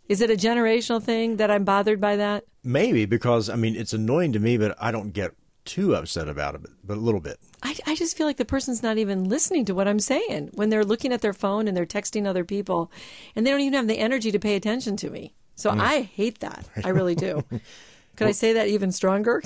Is 0.09 0.21
it 0.21 0.29
a 0.29 0.35
generational 0.35 1.01
thing 1.01 1.37
that 1.37 1.51
I'm 1.51 1.63
bothered 1.63 1.99
by 1.99 2.17
that? 2.17 2.45
Maybe 2.67 3.05
because, 3.05 3.49
I 3.49 3.55
mean, 3.55 3.77
it's 3.77 3.93
annoying 3.93 4.33
to 4.33 4.39
me, 4.39 4.57
but 4.57 4.75
I 4.79 4.91
don't 4.91 5.13
get 5.13 5.31
too 5.63 5.95
upset 5.95 6.27
about 6.27 6.55
it, 6.55 6.61
but 6.83 6.97
a 6.97 6.99
little 6.99 7.21
bit. 7.21 7.39
I, 7.63 7.75
I 7.85 7.95
just 7.95 8.17
feel 8.17 8.27
like 8.27 8.35
the 8.35 8.45
person's 8.45 8.83
not 8.83 8.97
even 8.97 9.29
listening 9.29 9.63
to 9.65 9.73
what 9.73 9.87
I'm 9.87 9.99
saying 9.99 10.51
when 10.53 10.69
they're 10.69 10.83
looking 10.83 11.13
at 11.13 11.21
their 11.21 11.33
phone 11.33 11.67
and 11.67 11.77
they're 11.77 11.85
texting 11.85 12.25
other 12.25 12.43
people, 12.43 12.91
and 13.35 13.45
they 13.45 13.51
don't 13.51 13.61
even 13.61 13.73
have 13.73 13.87
the 13.87 13.99
energy 13.99 14.31
to 14.31 14.39
pay 14.39 14.55
attention 14.55 14.97
to 14.97 15.09
me. 15.09 15.33
So 15.55 15.69
I 15.69 16.01
hate 16.01 16.39
that. 16.39 16.67
I 16.83 16.89
really 16.89 17.15
do. 17.15 17.43
Could 18.17 18.27
I 18.27 18.31
say 18.31 18.53
that 18.53 18.67
even 18.67 18.91
stronger? 18.91 19.41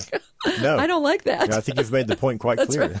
No. 0.60 0.76
I 0.80 0.86
don't 0.86 1.02
like 1.02 1.24
that. 1.24 1.52
I 1.52 1.60
think 1.60 1.78
you've 1.78 1.92
made 1.92 2.08
the 2.08 2.16
point 2.16 2.40
quite 2.40 2.58
clear. 2.66 3.00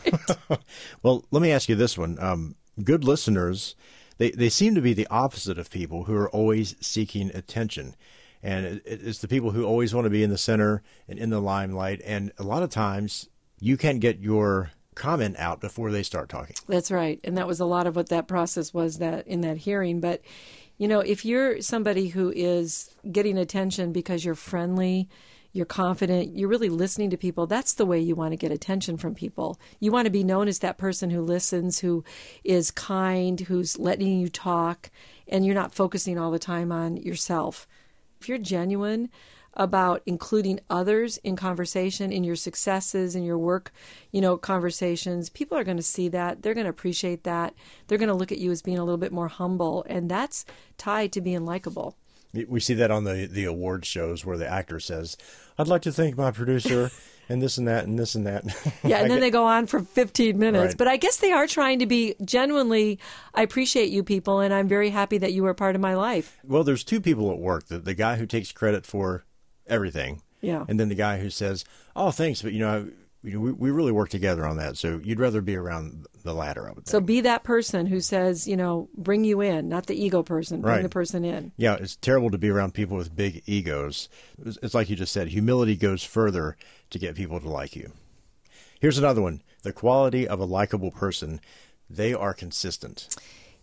well, 1.02 1.24
let 1.30 1.42
me 1.42 1.50
ask 1.50 1.68
you 1.68 1.74
this 1.74 1.98
one. 1.98 2.16
Um, 2.20 2.54
good 2.84 3.04
listeners, 3.04 3.74
they, 4.18 4.30
they 4.30 4.48
seem 4.48 4.74
to 4.74 4.80
be 4.80 4.94
the 4.94 5.06
opposite 5.08 5.58
of 5.58 5.70
people 5.70 6.04
who 6.04 6.14
are 6.14 6.30
always 6.30 6.76
seeking 6.80 7.30
attention. 7.34 7.96
And 8.42 8.66
it, 8.66 8.82
it's 8.84 9.20
the 9.20 9.28
people 9.28 9.50
who 9.50 9.64
always 9.64 9.94
want 9.94 10.04
to 10.04 10.10
be 10.10 10.22
in 10.22 10.30
the 10.30 10.38
center 10.38 10.82
and 11.08 11.18
in 11.18 11.30
the 11.30 11.40
limelight. 11.40 12.00
And 12.04 12.32
a 12.38 12.42
lot 12.42 12.62
of 12.62 12.70
times 12.70 13.28
you 13.60 13.76
can't 13.76 14.00
get 14.00 14.18
your 14.18 14.72
comment 14.94 15.36
out 15.38 15.60
before 15.60 15.90
they 15.90 16.02
start 16.02 16.28
talking. 16.28 16.56
That's 16.68 16.90
right. 16.90 17.20
And 17.24 17.38
that 17.38 17.46
was 17.46 17.60
a 17.60 17.64
lot 17.64 17.86
of 17.86 17.96
what 17.96 18.08
that 18.10 18.28
process 18.28 18.74
was 18.74 18.98
that 18.98 19.26
in 19.26 19.40
that 19.42 19.56
hearing. 19.58 20.00
But 20.00 20.22
you 20.78 20.88
know, 20.88 21.00
if 21.00 21.24
you're 21.24 21.60
somebody 21.60 22.08
who 22.08 22.32
is 22.34 22.94
getting 23.10 23.38
attention 23.38 23.92
because 23.92 24.24
you're 24.24 24.34
friendly, 24.34 25.08
you're 25.52 25.66
confident, 25.66 26.36
you're 26.36 26.48
really 26.48 26.70
listening 26.70 27.10
to 27.10 27.16
people, 27.16 27.46
that's 27.46 27.74
the 27.74 27.84
way 27.84 28.00
you 28.00 28.14
want 28.14 28.32
to 28.32 28.36
get 28.36 28.50
attention 28.50 28.96
from 28.96 29.14
people. 29.14 29.60
You 29.80 29.92
want 29.92 30.06
to 30.06 30.10
be 30.10 30.24
known 30.24 30.48
as 30.48 30.60
that 30.60 30.78
person 30.78 31.10
who 31.10 31.20
listens, 31.20 31.78
who 31.78 32.04
is 32.42 32.70
kind, 32.70 33.38
who's 33.38 33.78
letting 33.78 34.18
you 34.18 34.28
talk, 34.28 34.90
and 35.28 35.44
you're 35.44 35.54
not 35.54 35.74
focusing 35.74 36.18
all 36.18 36.30
the 36.30 36.38
time 36.38 36.72
on 36.72 36.96
yourself. 36.96 37.68
If 38.22 38.28
you're 38.28 38.38
genuine 38.38 39.08
about 39.54 40.00
including 40.06 40.60
others 40.70 41.16
in 41.24 41.34
conversation 41.34 42.12
in 42.12 42.22
your 42.22 42.36
successes 42.36 43.16
in 43.16 43.24
your 43.24 43.36
work 43.36 43.72
you 44.12 44.20
know 44.20 44.36
conversations 44.36 45.28
people 45.28 45.58
are 45.58 45.64
going 45.64 45.76
to 45.76 45.82
see 45.82 46.08
that. 46.08 46.40
They're 46.40 46.54
going 46.54 46.66
to 46.66 46.70
appreciate 46.70 47.24
that. 47.24 47.52
They're 47.88 47.98
going 47.98 48.10
to 48.10 48.14
look 48.14 48.30
at 48.30 48.38
you 48.38 48.52
as 48.52 48.62
being 48.62 48.78
a 48.78 48.84
little 48.84 48.96
bit 48.96 49.10
more 49.10 49.26
humble 49.26 49.84
and 49.88 50.08
that's 50.08 50.44
tied 50.78 51.10
to 51.14 51.20
being 51.20 51.44
likable. 51.44 51.96
We 52.32 52.60
see 52.60 52.74
that 52.74 52.92
on 52.92 53.02
the, 53.02 53.28
the 53.30 53.44
award 53.44 53.84
shows 53.84 54.24
where 54.24 54.38
the 54.38 54.48
actor 54.48 54.78
says, 54.78 55.16
I'd 55.58 55.66
like 55.66 55.82
to 55.82 55.92
thank 55.92 56.16
my 56.16 56.30
producer 56.30 56.92
and 57.32 57.42
this 57.42 57.58
and 57.58 57.66
that 57.66 57.86
and 57.86 57.98
this 57.98 58.14
and 58.14 58.26
that. 58.26 58.44
yeah 58.84 58.98
and 58.98 59.10
then 59.10 59.20
they 59.20 59.30
go 59.30 59.44
on 59.46 59.66
for 59.66 59.80
15 59.80 60.38
minutes 60.38 60.62
Right. 60.72 60.78
but 60.78 60.86
i 60.88 60.96
guess 60.96 61.16
they 61.16 61.32
are 61.32 61.46
trying 61.46 61.78
to 61.80 61.86
be 61.86 62.14
genuinely 62.24 62.98
i 63.34 63.42
appreciate 63.42 63.90
you 63.90 64.02
people 64.04 64.40
and 64.40 64.52
i'm 64.54 64.68
very 64.68 64.90
happy 64.90 65.18
that 65.18 65.32
you 65.32 65.42
were 65.42 65.54
part 65.54 65.74
of 65.74 65.80
my 65.80 65.94
life 65.94 66.38
Well, 66.44 66.62
there's 66.64 66.84
two 66.84 67.00
people 67.00 67.30
at 67.32 67.38
work 67.38 67.66
the, 67.66 67.78
the 67.78 67.94
guy 67.94 68.16
who 68.16 68.26
takes 68.26 68.52
credit 68.52 68.84
for 68.86 69.24
everything. 69.66 70.22
Yeah. 70.40 70.64
And 70.68 70.78
then 70.78 70.88
the 70.88 70.96
guy 70.96 71.20
who 71.20 71.30
says, 71.30 71.64
"Oh, 71.94 72.10
thanks, 72.10 72.42
but 72.42 72.52
you 72.52 72.58
know, 72.58 72.88
we, 73.22 73.36
we 73.36 73.70
really 73.70 73.92
work 73.92 74.08
together 74.08 74.44
on 74.46 74.56
that. 74.56 74.76
So 74.76 75.00
you'd 75.04 75.20
rather 75.20 75.40
be 75.40 75.54
around 75.56 76.06
the 76.24 76.34
latter, 76.34 76.68
I 76.68 76.72
would 76.72 76.88
so 76.88 76.98
think. 76.98 77.06
be 77.06 77.20
that 77.22 77.42
person 77.44 77.86
who 77.86 78.00
says 78.00 78.46
you 78.46 78.56
know 78.56 78.88
bring 78.96 79.24
you 79.24 79.40
in 79.40 79.68
not 79.68 79.86
the 79.86 79.94
ego 80.00 80.22
person 80.22 80.60
bring 80.60 80.74
Right. 80.74 80.82
the 80.82 80.88
person 80.88 81.24
in 81.24 81.52
yeah, 81.56 81.74
it's 81.74 81.96
terrible 81.96 82.30
to 82.30 82.38
be 82.38 82.48
around 82.48 82.74
people 82.74 82.96
with 82.96 83.14
big 83.14 83.42
egos. 83.46 84.08
It's, 84.44 84.58
it's 84.62 84.74
like 84.74 84.88
you 84.90 84.96
just 84.96 85.12
said, 85.12 85.28
humility 85.28 85.76
goes 85.76 86.02
further 86.04 86.56
to 86.90 86.98
get 86.98 87.14
people 87.16 87.40
to 87.40 87.48
like 87.48 87.74
you. 87.76 87.92
Here's 88.80 88.98
another 88.98 89.22
one: 89.22 89.42
the 89.62 89.72
quality 89.72 90.26
of 90.26 90.40
a 90.40 90.44
likable 90.44 90.90
person. 90.90 91.40
They 91.90 92.14
are 92.14 92.32
consistent. 92.34 93.14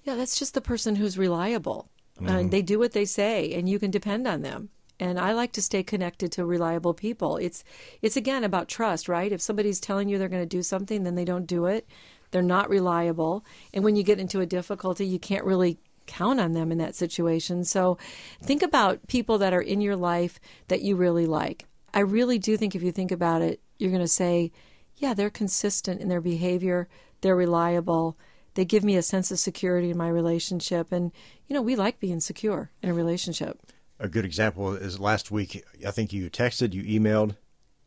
Yeah, 0.04 0.16
that's 0.16 0.38
just 0.38 0.54
the 0.54 0.62
person 0.62 0.96
who's 0.96 1.18
reliable. 1.18 1.90
Mm-hmm. 2.18 2.28
And 2.36 2.52
they 2.52 2.62
do 2.62 2.78
what 2.78 2.92
they 2.92 3.06
say, 3.06 3.54
and 3.54 3.68
you 3.70 3.80
can 3.80 3.92
depend 3.92 4.28
on 4.28 4.42
them. 4.42 4.70
And 5.00 5.20
I 5.20 5.32
like 5.34 5.54
to 5.54 5.62
stay 5.62 5.82
connected 5.82 6.32
to 6.34 6.46
reliable 6.46 6.94
people. 6.94 7.38
It's 7.38 7.64
it's 8.02 8.18
again 8.18 8.44
about 8.44 8.68
trust, 8.68 9.08
right? 9.08 9.32
If 9.32 9.42
somebody's 9.42 9.80
telling 9.80 10.10
you 10.10 10.18
they're 10.18 10.28
going 10.28 10.42
to 10.42 10.58
do 10.58 10.64
something, 10.64 11.04
then 11.04 11.16
they 11.16 11.26
don't 11.26 11.46
do 11.46 11.66
it. 11.66 11.88
They're 12.32 12.42
not 12.42 12.70
reliable, 12.70 13.44
and 13.74 13.84
when 13.84 13.96
you 13.96 14.04
get 14.04 14.20
into 14.20 14.40
a 14.40 14.46
difficulty, 14.46 15.06
you 15.06 15.18
can't 15.18 15.46
really 15.46 15.80
count 16.06 16.40
on 16.40 16.54
them 16.54 16.72
in 16.72 16.78
that 16.80 16.96
situation. 16.96 17.64
So, 17.64 17.98
think 18.42 18.62
about 18.62 19.08
people 19.08 19.38
that 19.40 19.54
are 19.54 19.62
in 19.62 19.82
your 19.82 19.96
life 19.96 20.40
that 20.68 20.82
you 20.82 20.96
really 20.96 21.26
like. 21.26 21.66
I 21.94 22.02
really 22.02 22.38
do 22.38 22.58
think 22.58 22.76
if 22.76 22.84
you 22.84 22.92
think 22.92 23.12
about 23.12 23.42
it, 23.42 23.62
you're 23.78 23.92
going 23.92 24.02
to 24.02 24.08
say, 24.08 24.52
yeah, 24.98 25.14
they're 25.14 25.30
consistent 25.30 26.02
in 26.02 26.10
their 26.10 26.22
behavior, 26.22 26.88
they're 27.22 27.36
reliable, 27.36 28.18
they 28.56 28.66
give 28.66 28.84
me 28.84 28.96
a 28.96 29.02
sense 29.02 29.32
of 29.32 29.40
security 29.40 29.90
in 29.90 29.98
my 29.98 30.10
relationship. 30.10 30.92
And, 30.92 31.12
you 31.48 31.54
know, 31.54 31.62
we 31.62 31.76
like 31.76 32.00
being 32.00 32.20
secure 32.20 32.72
in 32.82 32.90
a 32.90 32.94
relationship. 32.94 33.60
A 34.00 34.08
good 34.08 34.26
example 34.26 34.74
is 34.76 35.00
last 35.00 35.30
week. 35.32 35.66
I 35.86 35.92
think 35.92 36.14
you 36.14 36.30
texted, 36.30 36.74
you 36.74 36.84
emailed, 36.84 37.36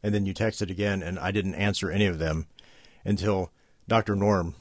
and 0.03 0.15
then 0.15 0.27
you 0.27 0.35
texted 0.35 0.71
again, 0.71 1.03
and 1.03 1.19
I 1.19 1.31
didn't 1.31 1.55
answer 1.55 1.91
any 1.91 2.07
of 2.07 2.19
them 2.19 2.47
until 3.05 3.51
Dr. 3.89 4.15
Norm 4.15 4.55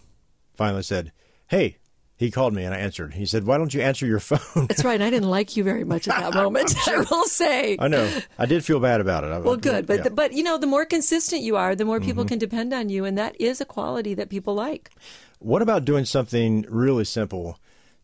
finally 0.56 0.84
said, 0.84 1.12
"Hey." 1.48 1.78
He 2.18 2.30
called 2.30 2.54
me 2.54 2.64
and 2.64 2.72
I 2.76 2.78
answered. 2.78 3.16
He 3.16 3.26
said, 3.26 3.48
"Why 3.48 3.58
don't 3.58 3.74
you 3.74 3.82
answer 3.82 4.06
your 4.06 4.20
phone?" 4.30 4.68
That's 4.68 4.84
right. 4.84 5.02
I 5.02 5.10
didn't 5.10 5.32
like 5.32 5.58
you 5.58 5.64
very 5.64 5.84
much 5.84 6.08
at 6.08 6.20
that 6.20 6.34
moment, 6.44 6.72
I 6.88 6.98
will 7.10 7.26
say. 7.26 7.76
I 7.80 7.88
know. 7.88 8.08
I 8.38 8.46
did 8.46 8.64
feel 8.64 8.80
bad 8.80 9.02
about 9.02 9.24
it. 9.24 9.32
I- 9.32 9.40
Well, 9.40 9.58
good, 9.58 9.88
but 9.88 9.98
yeah. 9.98 10.04
Mm-hmm. 10.04 10.14
but 10.14 10.32
you 10.34 10.44
know, 10.44 10.60
the 10.60 10.68
more 10.68 10.86
consistent 10.86 11.42
you 11.42 11.56
are, 11.56 11.76
the 11.76 11.84
more 11.84 12.00
people 12.00 12.24
can 12.24 12.38
depend 12.38 12.74
on 12.76 12.90
you, 12.90 13.06
and 13.06 13.18
that 13.18 13.42
is 13.42 13.60
a 13.60 13.66
quality 13.66 14.14
that 14.14 14.30
people 14.30 14.54
like. 14.54 14.92
what 15.40 15.64
about 15.64 15.84
doing 15.84 16.06
something 16.06 16.64
really 16.70 17.06
simple 17.06 17.58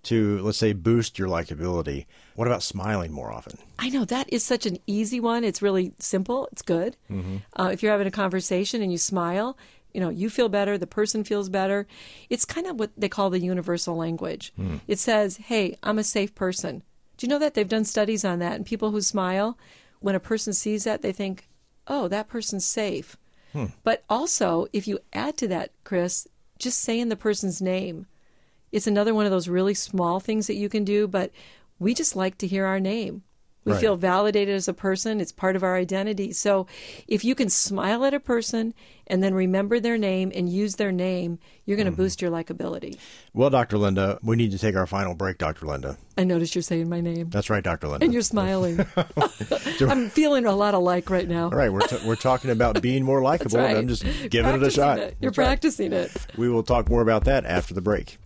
to, 0.07 0.39
let's 0.39 0.57
say, 0.57 0.73
boost 0.73 1.17
your 1.17 1.27
likability? 1.27 2.05
What 2.35 2.47
about 2.47 2.63
smiling 2.63 3.11
more 3.11 3.31
often? 3.31 3.57
I 3.79 3.89
know 3.89 4.05
that 4.05 4.31
is 4.31 4.43
such 4.43 4.65
an 4.65 4.77
easy 4.87 5.19
one. 5.19 5.43
It's 5.43 5.61
really 5.61 5.93
simple. 5.99 6.49
It's 6.51 6.61
good. 6.61 6.97
Mm-hmm. 7.09 7.37
Uh, 7.55 7.69
if 7.71 7.81
you're 7.81 7.91
having 7.91 8.07
a 8.07 8.11
conversation 8.11 8.81
and 8.81 8.91
you 8.91 8.97
smile, 8.97 9.57
you 9.93 10.01
know, 10.01 10.09
you 10.09 10.29
feel 10.29 10.49
better. 10.49 10.77
The 10.77 10.87
person 10.87 11.23
feels 11.23 11.49
better. 11.49 11.87
It's 12.29 12.45
kind 12.45 12.67
of 12.67 12.79
what 12.79 12.91
they 12.97 13.09
call 13.09 13.29
the 13.29 13.39
universal 13.39 13.95
language. 13.95 14.53
It 14.87 14.99
says, 14.99 15.37
"Hey, 15.37 15.77
I'm 15.81 15.97
a 15.97 16.03
safe 16.03 16.35
person." 16.35 16.83
Do 17.17 17.25
you 17.25 17.29
know 17.29 17.39
that 17.39 17.55
they've 17.55 17.67
done 17.67 17.85
studies 17.85 18.23
on 18.23 18.39
that? 18.39 18.53
And 18.53 18.65
people 18.65 18.91
who 18.91 19.01
smile, 19.01 19.57
when 19.99 20.13
a 20.13 20.19
person 20.19 20.53
sees 20.53 20.83
that, 20.83 21.01
they 21.01 21.11
think, 21.11 21.47
oh, 21.87 22.07
that 22.09 22.27
person's 22.27 22.65
safe. 22.65 23.17
But 23.83 24.03
also, 24.07 24.67
if 24.71 24.87
you 24.87 24.99
add 25.13 25.35
to 25.37 25.47
that, 25.47 25.71
Chris, 25.83 26.27
just 26.59 26.79
saying 26.79 27.09
the 27.09 27.15
person's 27.15 27.59
name, 27.59 28.05
it's 28.71 28.87
another 28.87 29.13
one 29.13 29.25
of 29.25 29.31
those 29.31 29.47
really 29.47 29.73
small 29.73 30.19
things 30.19 30.47
that 30.47 30.55
you 30.55 30.69
can 30.69 30.83
do, 30.83 31.07
but 31.07 31.31
we 31.79 31.93
just 31.93 32.15
like 32.15 32.37
to 32.39 32.47
hear 32.47 32.65
our 32.65 32.79
name. 32.79 33.23
We 33.67 33.73
Right. 33.73 33.81
feel 33.81 33.97
validated 33.97 34.55
as 34.55 34.69
a 34.69 34.73
person. 34.73 35.19
It's 35.19 35.33
part 35.33 35.57
of 35.57 35.63
our 35.63 35.75
identity. 35.75 36.31
So 36.31 36.67
if 37.05 37.25
you 37.25 37.35
can 37.35 37.49
smile 37.49 38.05
at 38.05 38.13
a 38.13 38.19
person 38.19 38.73
and 39.07 39.21
then 39.21 39.33
remember 39.33 39.81
their 39.81 39.97
name 39.97 40.31
and 40.33 40.47
use 40.47 40.75
their 40.75 40.93
name, 40.93 41.37
you're 41.65 41.75
going 41.75 41.85
to 41.85 41.91
mm-hmm. 41.91 42.01
boost 42.01 42.21
your 42.21 42.31
likability. 42.31 42.97
Well, 43.33 43.49
Dr. 43.49 43.77
Linda, 43.77 44.19
we 44.23 44.37
need 44.37 44.51
to 44.51 44.57
take 44.57 44.77
our 44.77 44.87
final 44.87 45.15
break, 45.15 45.37
Dr. 45.37 45.65
Linda. 45.65 45.97
I 46.17 46.23
notice 46.23 46.55
you're 46.55 46.61
saying 46.61 46.87
my 46.87 47.01
name. 47.01 47.29
That's 47.29 47.49
right, 47.49 47.61
Dr. 47.61 47.89
Linda. 47.89 48.05
And 48.05 48.13
you're 48.13 48.21
smiling. 48.21 48.85
I'm 49.81 50.09
feeling 50.11 50.45
a 50.45 50.55
lot 50.55 50.73
of 50.73 50.81
like 50.81 51.09
right 51.09 51.27
now. 51.27 51.45
All 51.45 51.49
right, 51.49 51.71
we're, 51.71 51.81
t- 51.81 51.99
we're 52.05 52.15
talking 52.15 52.51
about 52.51 52.81
being 52.81 53.03
more 53.03 53.21
likable, 53.31 53.59
right. 53.59 53.71
and 53.71 53.79
I'm 53.79 53.87
just 53.89 54.03
giving 54.29 54.55
it 54.55 54.63
a 54.63 54.71
shot. 54.71 54.99
it. 54.99 55.17
You're 55.19 55.31
That's 55.31 55.39
right. 55.39 55.45
practicing 55.45 55.91
it. 55.91 56.09
We 56.37 56.47
will 56.47 56.63
talk 56.63 56.89
more 56.89 57.01
about 57.01 57.25
that 57.25 57.45
after 57.45 57.73
the 57.73 57.81
break. 57.81 58.17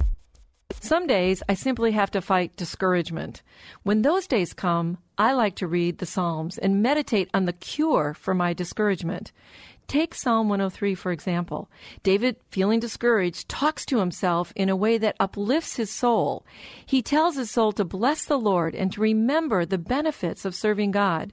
Some 0.83 1.05
days 1.05 1.43
I 1.47 1.53
simply 1.53 1.91
have 1.91 2.09
to 2.09 2.21
fight 2.21 2.55
discouragement. 2.55 3.43
When 3.83 4.01
those 4.01 4.25
days 4.25 4.51
come, 4.51 4.97
I 5.15 5.31
like 5.33 5.55
to 5.57 5.67
read 5.67 5.99
the 5.99 6.07
Psalms 6.07 6.57
and 6.57 6.81
meditate 6.81 7.29
on 7.35 7.45
the 7.45 7.53
cure 7.53 8.15
for 8.15 8.33
my 8.33 8.53
discouragement. 8.53 9.31
Take 9.85 10.15
Psalm 10.15 10.49
103, 10.49 10.95
for 10.95 11.11
example. 11.11 11.69
David, 12.01 12.37
feeling 12.49 12.79
discouraged, 12.79 13.47
talks 13.47 13.85
to 13.85 13.99
himself 13.99 14.53
in 14.55 14.69
a 14.69 14.75
way 14.75 14.97
that 14.97 15.17
uplifts 15.19 15.75
his 15.75 15.91
soul. 15.91 16.43
He 16.83 17.03
tells 17.03 17.35
his 17.35 17.51
soul 17.51 17.73
to 17.73 17.85
bless 17.85 18.25
the 18.25 18.39
Lord 18.39 18.73
and 18.73 18.91
to 18.93 19.01
remember 19.01 19.65
the 19.65 19.77
benefits 19.77 20.45
of 20.45 20.55
serving 20.55 20.89
God. 20.91 21.31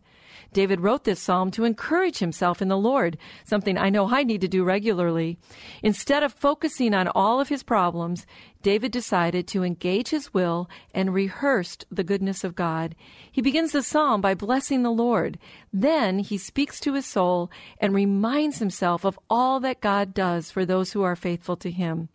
David 0.53 0.81
wrote 0.81 1.05
this 1.05 1.20
psalm 1.20 1.51
to 1.53 1.64
encourage 1.64 2.18
himself 2.18 2.62
in 2.62 2.68
the 2.68 2.77
Lord, 2.77 3.18
something 3.44 3.77
I 3.77 3.90
know 3.90 4.09
I 4.09 4.22
need 4.22 4.40
to 4.40 4.48
do 4.48 4.64
regularly. 4.64 5.38
Instead 5.83 6.22
of 6.22 6.33
focusing 6.33 6.94
on 6.94 7.09
all 7.09 7.40
of 7.40 7.48
his 7.48 7.62
problems, 7.62 8.27
David 8.62 8.92
decided 8.92 9.46
to 9.48 9.62
engage 9.62 10.09
his 10.09 10.35
will 10.35 10.68
and 10.92 11.14
rehearsed 11.14 11.87
the 11.90 12.05
goodness 12.05 12.44
of 12.44 12.55
God. 12.55 12.94
He 13.31 13.40
begins 13.40 13.72
the 13.72 13.83
psalm 13.83 14.20
by 14.20 14.35
blessing 14.35 14.83
the 14.83 14.90
Lord. 14.90 15.38
Then 15.72 16.18
he 16.18 16.38
speaks 16.38 16.81
to 16.81 16.94
his 16.94 17.07
soul 17.07 17.51
and 17.81 17.94
reminds 17.94 18.59
himself 18.59 19.05
of 19.05 19.18
all 19.31 19.61
that 19.61 19.81
God 19.81 20.12
does 20.12 20.51
for 20.51 20.66
those 20.66 20.92
who 20.92 21.03
are 21.03 21.16
faithful 21.16 21.57
to 21.57 21.70
him. 21.70 22.09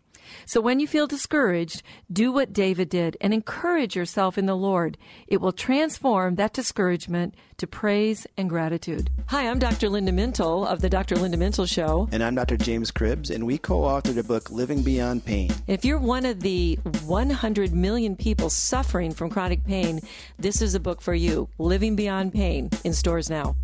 So 0.46 0.60
when 0.60 0.80
you 0.80 0.86
feel 0.86 1.06
discouraged, 1.06 1.82
do 2.12 2.32
what 2.32 2.52
David 2.52 2.88
did 2.88 3.16
and 3.20 3.34
encourage 3.34 3.96
yourself 3.96 4.38
in 4.38 4.46
the 4.46 4.56
Lord. 4.56 4.98
It 5.26 5.40
will 5.40 5.52
transform 5.52 6.36
that 6.36 6.52
discouragement 6.52 7.34
to 7.58 7.66
praise 7.66 8.26
and 8.36 8.48
gratitude. 8.48 9.10
Hi, 9.28 9.48
I'm 9.48 9.58
Dr. 9.58 9.88
Linda 9.88 10.12
Mintle 10.12 10.66
of 10.66 10.80
the 10.80 10.90
Dr. 10.90 11.16
Linda 11.16 11.36
Mintle 11.36 11.68
Show. 11.68 12.08
And 12.12 12.22
I'm 12.22 12.34
Dr. 12.34 12.56
James 12.56 12.90
Cribbs, 12.90 13.30
and 13.30 13.46
we 13.46 13.58
co 13.58 13.82
authored 13.82 14.18
a 14.18 14.24
book, 14.24 14.50
Living 14.50 14.82
Beyond 14.82 15.24
Pain. 15.24 15.50
If 15.66 15.84
you're 15.84 15.98
one 15.98 16.24
of 16.24 16.40
the 16.40 16.78
100 17.04 17.72
million 17.72 18.16
people 18.16 18.50
suffering 18.50 19.12
from 19.12 19.30
chronic 19.30 19.64
pain, 19.64 20.00
this 20.38 20.60
is 20.60 20.74
a 20.74 20.80
book 20.80 21.00
for 21.00 21.14
you. 21.14 21.48
Living 21.58 21.96
Beyond 21.96 22.32
Pain 22.32 22.70
in 22.84 22.92
stores 22.92 23.30
now. 23.30 23.56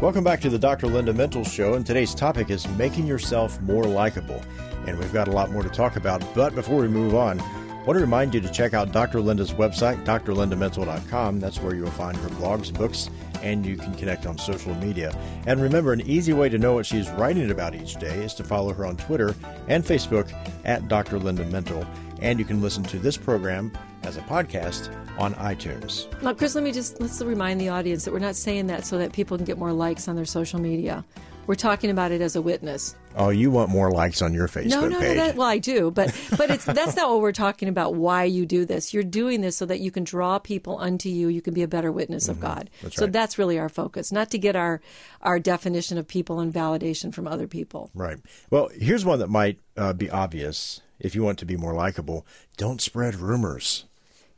Welcome 0.00 0.24
back 0.24 0.40
to 0.40 0.48
the 0.48 0.58
Dr. 0.58 0.86
Linda 0.86 1.12
Mintle 1.12 1.46
Show, 1.46 1.74
and 1.74 1.84
today's 1.84 2.14
topic 2.14 2.48
is 2.48 2.66
making 2.68 3.06
yourself 3.06 3.60
more 3.60 3.84
likable. 3.84 4.42
And 4.86 4.98
we've 4.98 5.12
got 5.12 5.28
a 5.28 5.30
lot 5.30 5.50
more 5.50 5.62
to 5.62 5.68
talk 5.68 5.96
about, 5.96 6.24
but 6.34 6.54
before 6.54 6.80
we 6.80 6.88
move 6.88 7.14
on, 7.14 7.38
I 7.38 7.84
want 7.84 7.98
to 7.98 8.00
remind 8.00 8.32
you 8.32 8.40
to 8.40 8.50
check 8.50 8.72
out 8.72 8.92
Dr. 8.92 9.20
Linda's 9.20 9.52
website, 9.52 10.02
drlindamintle.com. 10.06 11.40
That's 11.40 11.60
where 11.60 11.74
you'll 11.74 11.90
find 11.90 12.16
her 12.16 12.28
blogs, 12.30 12.72
books, 12.72 13.10
and 13.42 13.64
you 13.64 13.76
can 13.76 13.94
connect 13.94 14.26
on 14.26 14.38
social 14.38 14.74
media. 14.76 15.16
And 15.46 15.60
remember, 15.60 15.92
an 15.92 16.02
easy 16.02 16.32
way 16.32 16.48
to 16.48 16.58
know 16.58 16.74
what 16.74 16.86
she's 16.86 17.08
writing 17.10 17.50
about 17.50 17.74
each 17.74 17.96
day 17.96 18.22
is 18.22 18.34
to 18.34 18.44
follow 18.44 18.72
her 18.72 18.86
on 18.86 18.96
Twitter 18.96 19.34
and 19.68 19.84
Facebook 19.84 20.32
at 20.64 20.88
Dr. 20.88 21.18
Linda 21.18 21.44
Mintle. 21.44 21.86
And 22.20 22.38
you 22.38 22.44
can 22.44 22.60
listen 22.60 22.82
to 22.84 22.98
this 22.98 23.16
program 23.16 23.72
as 24.02 24.16
a 24.16 24.20
podcast 24.22 24.94
on 25.18 25.34
iTunes. 25.34 26.06
Now, 26.22 26.34
Chris, 26.34 26.54
let 26.54 26.64
me 26.64 26.72
just 26.72 27.00
let's 27.00 27.20
remind 27.22 27.60
the 27.60 27.68
audience 27.68 28.04
that 28.04 28.12
we're 28.12 28.18
not 28.18 28.36
saying 28.36 28.66
that 28.68 28.84
so 28.86 28.98
that 28.98 29.12
people 29.12 29.36
can 29.36 29.46
get 29.46 29.58
more 29.58 29.72
likes 29.72 30.08
on 30.08 30.16
their 30.16 30.24
social 30.24 30.60
media. 30.60 31.04
We're 31.50 31.56
talking 31.56 31.90
about 31.90 32.12
it 32.12 32.20
as 32.20 32.36
a 32.36 32.42
witness. 32.42 32.94
Oh, 33.16 33.30
you 33.30 33.50
want 33.50 33.70
more 33.70 33.90
likes 33.90 34.22
on 34.22 34.32
your 34.32 34.46
Facebook 34.46 34.70
No, 34.70 34.86
no, 34.86 35.00
page. 35.00 35.16
no. 35.16 35.26
That, 35.26 35.34
well, 35.34 35.48
I 35.48 35.58
do, 35.58 35.90
but 35.90 36.14
but 36.36 36.48
it's 36.48 36.64
that's 36.64 36.94
not 36.94 37.10
what 37.10 37.20
we're 37.20 37.32
talking 37.32 37.66
about. 37.66 37.96
Why 37.96 38.22
you 38.22 38.46
do 38.46 38.64
this? 38.64 38.94
You're 38.94 39.02
doing 39.02 39.40
this 39.40 39.56
so 39.56 39.66
that 39.66 39.80
you 39.80 39.90
can 39.90 40.04
draw 40.04 40.38
people 40.38 40.78
unto 40.78 41.08
you. 41.08 41.26
You 41.26 41.42
can 41.42 41.52
be 41.52 41.64
a 41.64 41.66
better 41.66 41.90
witness 41.90 42.28
of 42.28 42.38
God. 42.38 42.70
Mm-hmm. 42.76 42.86
That's 42.86 42.94
so 42.94 43.06
right. 43.06 43.12
that's 43.12 43.36
really 43.36 43.58
our 43.58 43.68
focus, 43.68 44.12
not 44.12 44.30
to 44.30 44.38
get 44.38 44.54
our 44.54 44.80
our 45.22 45.40
definition 45.40 45.98
of 45.98 46.06
people 46.06 46.38
and 46.38 46.54
validation 46.54 47.12
from 47.12 47.26
other 47.26 47.48
people. 47.48 47.90
Right. 47.94 48.18
Well, 48.50 48.68
here's 48.72 49.04
one 49.04 49.18
that 49.18 49.28
might 49.28 49.58
uh, 49.76 49.92
be 49.92 50.08
obvious. 50.08 50.82
If 51.00 51.16
you 51.16 51.24
want 51.24 51.40
to 51.40 51.46
be 51.46 51.56
more 51.56 51.74
likable, 51.74 52.24
don't 52.58 52.80
spread 52.80 53.16
rumors. 53.16 53.86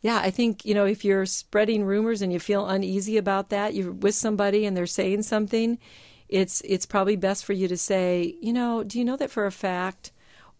Yeah, 0.01 0.17
I 0.17 0.31
think 0.31 0.65
you 0.65 0.73
know 0.73 0.87
if 0.87 1.05
you're 1.05 1.27
spreading 1.27 1.85
rumors 1.85 2.23
and 2.23 2.33
you 2.33 2.41
feel 2.41 2.67
uneasy 2.67 3.19
about 3.19 3.51
that, 3.51 3.75
you're 3.75 3.93
with 3.93 4.15
somebody 4.15 4.65
and 4.65 4.75
they're 4.75 4.87
saying 4.87 5.25
something. 5.25 5.79
It's 6.33 6.63
it's 6.65 6.87
probably 6.87 7.17
best 7.17 7.45
for 7.45 7.53
you 7.53 7.69
to 7.69 7.77
say, 7.77 8.37
you 8.41 8.55
know, 8.55 8.83
do 8.83 8.99
you 8.99 9.05
know 9.05 9.17
that 9.17 9.31
for 9.31 9.45
a 9.45 9.53
fact? 9.53 10.13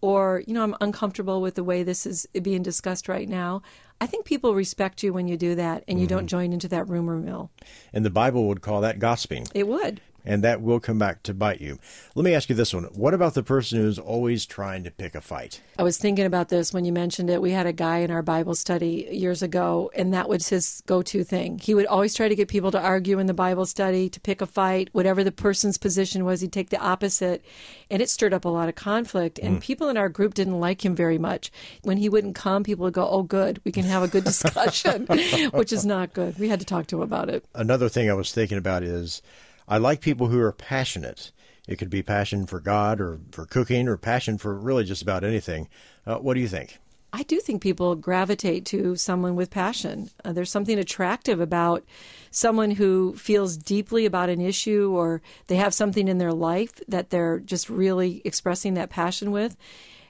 Or, 0.03 0.43
you 0.47 0.53
know, 0.53 0.65
I'm 0.65 0.77
uncomfortable 0.81 1.41
with 1.41 1.55
the 1.55 1.65
way 1.65 1.83
this 1.85 2.07
is 2.07 2.27
being 2.43 2.63
discussed 2.63 3.09
right 3.09 3.29
now. 3.29 3.63
I 4.01 4.07
think 4.07 4.25
people 4.25 4.53
respect 4.53 5.05
you 5.05 5.13
when 5.13 5.29
you 5.29 5.37
do 5.37 5.55
that 5.55 5.85
and 5.87 6.01
you 6.01 6.09
don't 6.09 6.21
mm-hmm. 6.21 6.27
join 6.27 6.53
into 6.53 6.67
that 6.69 6.89
rumor 6.89 7.17
mill. 7.17 7.53
And 7.93 8.05
the 8.05 8.11
Bible 8.11 8.49
would 8.49 8.61
call 8.61 8.81
that 8.81 8.99
gossiping. 8.99 9.47
It 9.55 9.69
would. 9.69 10.01
And 10.25 10.45
that 10.45 10.63
will 10.63 10.81
come 10.81 10.99
back 10.99 11.23
to 11.25 11.35
bite 11.35 11.61
you. 11.61 11.79
Let 12.15 12.25
me 12.25 12.35
ask 12.35 12.49
you 12.49 12.55
this 12.55 12.73
one. 12.73 12.85
What 12.85 13.15
about 13.15 13.35
the 13.35 13.43
person 13.43 13.81
who's 13.81 13.99
always 13.99 14.47
trying 14.47 14.85
to 14.85 14.91
pick 14.91 15.15
a 15.15 15.21
fight? 15.21 15.61
I 15.79 15.83
was 15.83 15.99
thinking 15.99 16.27
about 16.27 16.49
this 16.49 16.73
when 16.73 16.85
you 16.85 16.93
mentioned 16.93 17.31
it. 17.31 17.43
We 17.43 17.51
had 17.51 17.67
a 17.67 17.73
guy 17.73 17.99
in 17.99 18.11
our 18.11 18.23
Bible 18.23 18.55
study 18.55 19.09
years 19.11 19.43
ago, 19.43 19.91
and 19.95 20.15
that 20.15 20.29
was 20.29 20.49
his 20.49 20.83
go 20.87 21.03
to 21.03 21.25
thing. 21.25 21.59
He 21.59 21.75
would 21.75 21.87
always 21.87 22.15
try 22.15 22.29
to 22.29 22.35
get 22.35 22.49
people 22.49 22.71
to 22.71 22.81
argue 22.81 23.19
in 23.19 23.27
the 23.27 23.35
Bible 23.35 23.67
study, 23.67 24.09
to 24.11 24.21
pick 24.21 24.41
a 24.41 24.47
fight. 24.47 24.91
Whatever 24.93 25.25
the 25.25 25.33
person's 25.33 25.79
position 25.79 26.25
was, 26.25 26.41
he'd 26.41 26.53
take 26.53 26.71
the 26.71 26.81
opposite. 26.81 27.45
And 27.91 28.01
it 28.01 28.09
stirred 28.09 28.35
up 28.35 28.45
a 28.45 28.49
lot 28.49 28.69
of 28.69 28.75
conflict. 28.75 29.39
And 29.39 29.55
hmm. 29.55 29.61
people 29.61 29.89
in 29.89 29.97
our 29.97 30.09
group 30.09 30.35
didn't 30.35 30.61
like 30.61 30.85
him 30.85 30.95
very 30.95 31.19
much. 31.19 31.51
When 31.83 31.97
he 31.97 32.09
wouldn't 32.09 32.35
come, 32.35 32.63
people 32.63 32.85
would 32.85 32.95
go, 32.95 33.09
Oh, 33.09 33.23
good, 33.23 33.61
we 33.65 33.73
can 33.73 33.85
have 33.85 34.03
a 34.03 34.09
good 34.09 34.25
discussion, 34.25 35.07
which 35.53 35.73
is 35.73 35.85
not 35.85 36.13
good. 36.13 36.39
We 36.39 36.49
had 36.49 36.61
to 36.61 36.67
talk 36.67 36.87
to 36.89 36.97
him 36.97 37.03
about 37.03 37.29
it. 37.29 37.45
Another 37.55 37.89
thing 37.89 38.11
I 38.11 38.15
was 38.15 38.33
thinking 38.33 38.59
about 38.59 38.83
is 38.83 39.23
I 39.69 39.79
like 39.79 40.01
people 40.01 40.29
who 40.29 40.41
are 40.41 40.53
passionate. 40.53 41.33
It 41.69 41.77
could 41.77 41.91
be 41.91 42.03
passion 42.03 42.47
for 42.47 42.61
God 42.61 43.01
or 43.01 43.21
for 43.31 43.47
cooking 43.47 43.89
or 43.89 43.97
passion 43.97 44.39
for 44.39 44.55
really 44.55 44.85
just 44.85 45.03
about 45.03 45.25
anything. 45.25 45.69
Uh, 46.07 46.17
what 46.17 46.35
do 46.35 46.41
you 46.41 46.49
think? 46.49 46.79
I 47.15 47.23
do 47.25 47.41
think 47.41 47.61
people 47.61 47.95
gravitate 47.95 48.65
to 48.67 48.97
someone 48.97 49.37
with 49.37 49.51
passion. 49.51 50.09
Uh, 50.25 50.33
there's 50.33 50.51
something 50.51 50.79
attractive 50.79 51.41
about 51.41 51.85
someone 52.31 52.71
who 52.71 53.15
feels 53.17 53.59
deeply 53.59 54.07
about 54.07 54.31
an 54.31 54.41
issue 54.41 54.91
or 54.95 55.21
they 55.49 55.57
have 55.57 55.75
something 55.75 56.09
in 56.09 56.17
their 56.17 56.33
life 56.33 56.81
that 56.89 57.11
they're 57.11 57.39
just 57.39 57.69
really 57.69 58.23
expressing 58.25 58.75
that 58.75 58.89
passion 58.89 59.31
with. 59.31 59.57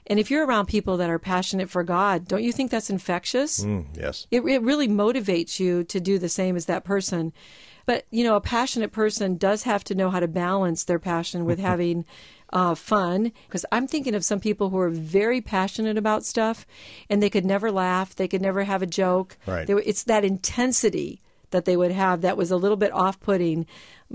And 0.07 0.19
if 0.19 0.31
you're 0.31 0.45
around 0.45 0.67
people 0.67 0.97
that 0.97 1.09
are 1.09 1.19
passionate 1.19 1.69
for 1.69 1.83
God, 1.83 2.27
don't 2.27 2.43
you 2.43 2.53
think 2.53 2.71
that's 2.71 2.89
infectious? 2.89 3.63
Mm, 3.63 3.85
yes. 3.97 4.27
It, 4.31 4.41
it 4.41 4.61
really 4.61 4.87
motivates 4.87 5.59
you 5.59 5.83
to 5.85 5.99
do 5.99 6.17
the 6.17 6.29
same 6.29 6.55
as 6.55 6.65
that 6.65 6.85
person. 6.85 7.33
But, 7.85 8.05
you 8.11 8.23
know, 8.23 8.35
a 8.35 8.41
passionate 8.41 8.91
person 8.91 9.37
does 9.37 9.63
have 9.63 9.83
to 9.85 9.95
know 9.95 10.09
how 10.09 10.19
to 10.19 10.27
balance 10.27 10.83
their 10.83 10.99
passion 10.99 11.45
with 11.45 11.59
having 11.71 12.05
uh, 12.51 12.75
fun. 12.75 13.31
Because 13.47 13.65
I'm 13.71 13.87
thinking 13.87 14.15
of 14.15 14.23
some 14.23 14.39
people 14.39 14.69
who 14.69 14.77
are 14.77 14.89
very 14.89 15.41
passionate 15.41 15.97
about 15.97 16.23
stuff 16.23 16.65
and 17.09 17.21
they 17.21 17.29
could 17.29 17.45
never 17.45 17.71
laugh, 17.71 18.15
they 18.15 18.27
could 18.27 18.41
never 18.41 18.63
have 18.63 18.81
a 18.81 18.87
joke. 18.87 19.37
Right. 19.45 19.67
They 19.67 19.73
it's 19.73 20.03
that 20.03 20.23
intensity 20.23 21.21
that 21.53 21.65
they 21.65 21.77
would 21.77 21.91
have 21.91 22.21
that 22.21 22.37
was 22.37 22.51
a 22.51 22.57
little 22.57 22.77
bit 22.77 22.91
off 22.91 23.19
putting. 23.19 23.65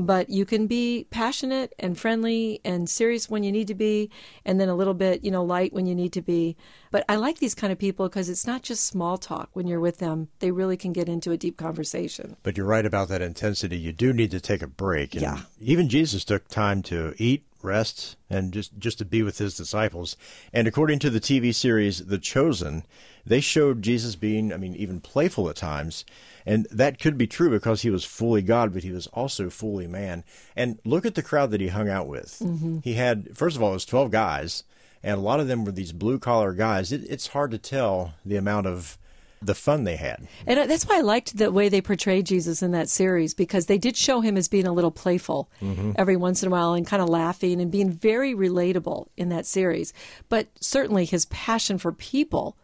But 0.00 0.30
you 0.30 0.44
can 0.44 0.68
be 0.68 1.08
passionate 1.10 1.74
and 1.78 1.98
friendly 1.98 2.60
and 2.64 2.88
serious 2.88 3.28
when 3.28 3.42
you 3.42 3.50
need 3.50 3.66
to 3.66 3.74
be, 3.74 4.10
and 4.44 4.60
then 4.60 4.68
a 4.68 4.76
little 4.76 4.94
bit, 4.94 5.24
you 5.24 5.32
know, 5.32 5.42
light 5.42 5.72
when 5.72 5.86
you 5.86 5.94
need 5.94 6.12
to 6.12 6.22
be. 6.22 6.56
But 6.92 7.04
I 7.08 7.16
like 7.16 7.38
these 7.38 7.54
kind 7.54 7.72
of 7.72 7.80
people 7.80 8.08
because 8.08 8.28
it's 8.28 8.46
not 8.46 8.62
just 8.62 8.86
small 8.86 9.18
talk 9.18 9.50
when 9.54 9.66
you're 9.66 9.80
with 9.80 9.98
them. 9.98 10.28
They 10.38 10.52
really 10.52 10.76
can 10.76 10.92
get 10.92 11.08
into 11.08 11.32
a 11.32 11.36
deep 11.36 11.56
conversation. 11.56 12.36
But 12.44 12.56
you're 12.56 12.64
right 12.64 12.86
about 12.86 13.08
that 13.08 13.22
intensity. 13.22 13.76
You 13.76 13.92
do 13.92 14.12
need 14.12 14.30
to 14.30 14.40
take 14.40 14.62
a 14.62 14.68
break. 14.68 15.14
And 15.14 15.22
Yeah. 15.22 15.40
Even 15.60 15.88
Jesus 15.88 16.24
took 16.24 16.46
time 16.46 16.80
to 16.84 17.14
eat 17.18 17.44
rest 17.62 18.16
and 18.30 18.52
just, 18.52 18.78
just 18.78 18.98
to 18.98 19.04
be 19.04 19.22
with 19.22 19.38
his 19.38 19.56
disciples. 19.56 20.16
And 20.52 20.66
according 20.68 20.98
to 21.00 21.10
the 21.10 21.20
TV 21.20 21.54
series 21.54 22.06
The 22.06 22.18
Chosen, 22.18 22.84
they 23.26 23.40
showed 23.40 23.82
Jesus 23.82 24.16
being, 24.16 24.52
I 24.52 24.56
mean, 24.56 24.74
even 24.74 25.00
playful 25.00 25.48
at 25.48 25.56
times. 25.56 26.04
And 26.46 26.66
that 26.70 26.98
could 26.98 27.18
be 27.18 27.26
true 27.26 27.50
because 27.50 27.82
he 27.82 27.90
was 27.90 28.04
fully 28.04 28.42
God, 28.42 28.72
but 28.72 28.82
he 28.82 28.90
was 28.90 29.06
also 29.08 29.50
fully 29.50 29.86
man. 29.86 30.24
And 30.56 30.78
look 30.84 31.04
at 31.04 31.14
the 31.14 31.22
crowd 31.22 31.50
that 31.50 31.60
he 31.60 31.68
hung 31.68 31.88
out 31.88 32.08
with. 32.08 32.38
Mm-hmm. 32.42 32.78
He 32.82 32.94
had, 32.94 33.36
first 33.36 33.56
of 33.56 33.62
all, 33.62 33.70
it 33.70 33.74
was 33.74 33.84
12 33.84 34.10
guys, 34.10 34.64
and 35.02 35.18
a 35.18 35.22
lot 35.22 35.40
of 35.40 35.48
them 35.48 35.64
were 35.64 35.72
these 35.72 35.92
blue 35.92 36.18
collar 36.18 36.54
guys. 36.54 36.90
It, 36.90 37.04
it's 37.08 37.28
hard 37.28 37.50
to 37.50 37.58
tell 37.58 38.14
the 38.24 38.36
amount 38.36 38.66
of 38.66 38.98
the 39.40 39.54
fun 39.54 39.84
they 39.84 39.96
had. 39.96 40.26
And 40.46 40.58
uh, 40.58 40.66
that's 40.66 40.86
why 40.86 40.98
I 40.98 41.00
liked 41.00 41.36
the 41.36 41.52
way 41.52 41.68
they 41.68 41.80
portrayed 41.80 42.26
Jesus 42.26 42.62
in 42.62 42.72
that 42.72 42.88
series 42.88 43.34
because 43.34 43.66
they 43.66 43.78
did 43.78 43.96
show 43.96 44.20
him 44.20 44.36
as 44.36 44.48
being 44.48 44.66
a 44.66 44.72
little 44.72 44.90
playful 44.90 45.50
mm-hmm. 45.62 45.92
every 45.96 46.16
once 46.16 46.42
in 46.42 46.48
a 46.48 46.50
while 46.50 46.74
and 46.74 46.86
kind 46.86 47.02
of 47.02 47.08
laughing 47.08 47.60
and 47.60 47.70
being 47.70 47.90
very 47.90 48.34
relatable 48.34 49.08
in 49.16 49.28
that 49.28 49.46
series. 49.46 49.92
But 50.28 50.48
certainly 50.60 51.04
his 51.04 51.26
passion 51.26 51.78
for 51.78 51.92
people 51.92 52.56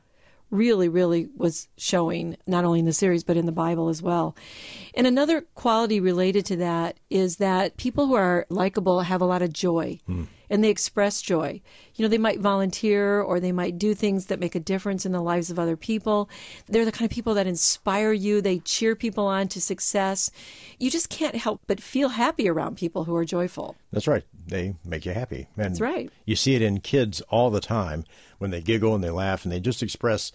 really, 0.50 0.88
really 0.88 1.28
was 1.36 1.68
showing 1.76 2.36
not 2.46 2.64
only 2.64 2.78
in 2.78 2.84
the 2.84 2.92
series 2.92 3.24
but 3.24 3.36
in 3.36 3.46
the 3.46 3.52
Bible 3.52 3.88
as 3.88 4.02
well. 4.02 4.36
And 4.94 5.06
another 5.06 5.42
quality 5.54 6.00
related 6.00 6.46
to 6.46 6.56
that 6.56 6.98
is 7.10 7.36
that 7.36 7.76
people 7.76 8.06
who 8.06 8.14
are 8.14 8.46
likable 8.48 9.00
have 9.00 9.20
a 9.20 9.26
lot 9.26 9.42
of 9.42 9.52
joy. 9.52 10.00
Mm 10.08 10.26
and 10.50 10.62
they 10.62 10.70
express 10.70 11.22
joy. 11.22 11.60
You 11.94 12.04
know, 12.04 12.08
they 12.08 12.18
might 12.18 12.40
volunteer 12.40 13.20
or 13.20 13.40
they 13.40 13.52
might 13.52 13.78
do 13.78 13.94
things 13.94 14.26
that 14.26 14.40
make 14.40 14.54
a 14.54 14.60
difference 14.60 15.06
in 15.06 15.12
the 15.12 15.20
lives 15.20 15.50
of 15.50 15.58
other 15.58 15.76
people. 15.76 16.28
They're 16.66 16.84
the 16.84 16.92
kind 16.92 17.10
of 17.10 17.14
people 17.14 17.34
that 17.34 17.46
inspire 17.46 18.12
you, 18.12 18.40
they 18.40 18.58
cheer 18.58 18.94
people 18.96 19.26
on 19.26 19.48
to 19.48 19.60
success. 19.60 20.30
You 20.78 20.90
just 20.90 21.08
can't 21.08 21.36
help 21.36 21.62
but 21.66 21.80
feel 21.80 22.10
happy 22.10 22.48
around 22.48 22.76
people 22.76 23.04
who 23.04 23.14
are 23.16 23.24
joyful. 23.24 23.76
That's 23.92 24.08
right. 24.08 24.24
They 24.46 24.76
make 24.84 25.06
you 25.06 25.12
happy. 25.12 25.48
And 25.56 25.66
That's 25.66 25.80
right. 25.80 26.10
You 26.24 26.36
see 26.36 26.54
it 26.54 26.62
in 26.62 26.80
kids 26.80 27.20
all 27.22 27.50
the 27.50 27.60
time 27.60 28.04
when 28.38 28.50
they 28.50 28.60
giggle 28.60 28.94
and 28.94 29.02
they 29.02 29.10
laugh 29.10 29.44
and 29.44 29.52
they 29.52 29.60
just 29.60 29.82
express 29.82 30.32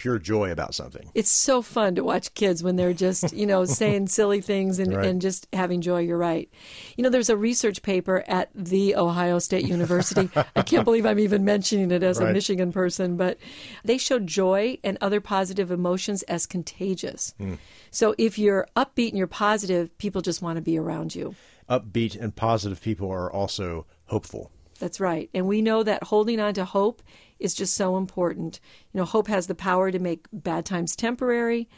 pure 0.00 0.18
joy 0.18 0.50
about 0.50 0.74
something. 0.74 1.10
It's 1.14 1.30
so 1.30 1.60
fun 1.60 1.94
to 1.96 2.02
watch 2.02 2.32
kids 2.32 2.62
when 2.62 2.76
they're 2.76 2.94
just, 2.94 3.34
you 3.34 3.44
know, 3.44 3.64
saying 3.66 4.06
silly 4.06 4.40
things 4.40 4.78
and, 4.78 4.96
right. 4.96 5.04
and 5.04 5.20
just 5.20 5.46
having 5.52 5.82
joy. 5.82 6.00
You're 6.00 6.16
right. 6.16 6.50
You 6.96 7.04
know, 7.04 7.10
there's 7.10 7.28
a 7.28 7.36
research 7.36 7.82
paper 7.82 8.24
at 8.26 8.48
the 8.54 8.96
Ohio 8.96 9.38
State 9.38 9.66
University. 9.66 10.30
I 10.56 10.62
can't 10.62 10.86
believe 10.86 11.04
I'm 11.04 11.18
even 11.18 11.44
mentioning 11.44 11.90
it 11.90 12.02
as 12.02 12.18
right. 12.18 12.30
a 12.30 12.32
Michigan 12.32 12.72
person, 12.72 13.18
but 13.18 13.36
they 13.84 13.98
showed 13.98 14.26
joy 14.26 14.78
and 14.82 14.96
other 15.02 15.20
positive 15.20 15.70
emotions 15.70 16.22
as 16.22 16.46
contagious. 16.46 17.34
Mm. 17.38 17.58
So 17.90 18.14
if 18.16 18.38
you're 18.38 18.66
upbeat 18.74 19.10
and 19.10 19.18
you're 19.18 19.26
positive, 19.26 19.96
people 19.98 20.22
just 20.22 20.40
want 20.40 20.56
to 20.56 20.62
be 20.62 20.78
around 20.78 21.14
you. 21.14 21.34
Upbeat 21.68 22.18
and 22.18 22.34
positive 22.34 22.80
people 22.80 23.10
are 23.10 23.30
also 23.30 23.84
hopeful. 24.06 24.50
That's 24.78 24.98
right. 24.98 25.28
And 25.34 25.46
we 25.46 25.60
know 25.60 25.82
that 25.82 26.04
holding 26.04 26.40
on 26.40 26.54
to 26.54 26.64
hope 26.64 27.02
is 27.40 27.54
just 27.54 27.74
so 27.74 27.96
important. 27.96 28.60
You 28.92 28.98
know, 28.98 29.04
hope 29.04 29.26
has 29.26 29.46
the 29.46 29.54
power 29.54 29.90
to 29.90 29.98
make 29.98 30.26
bad 30.32 30.64
times 30.64 30.94
temporary. 30.94 31.68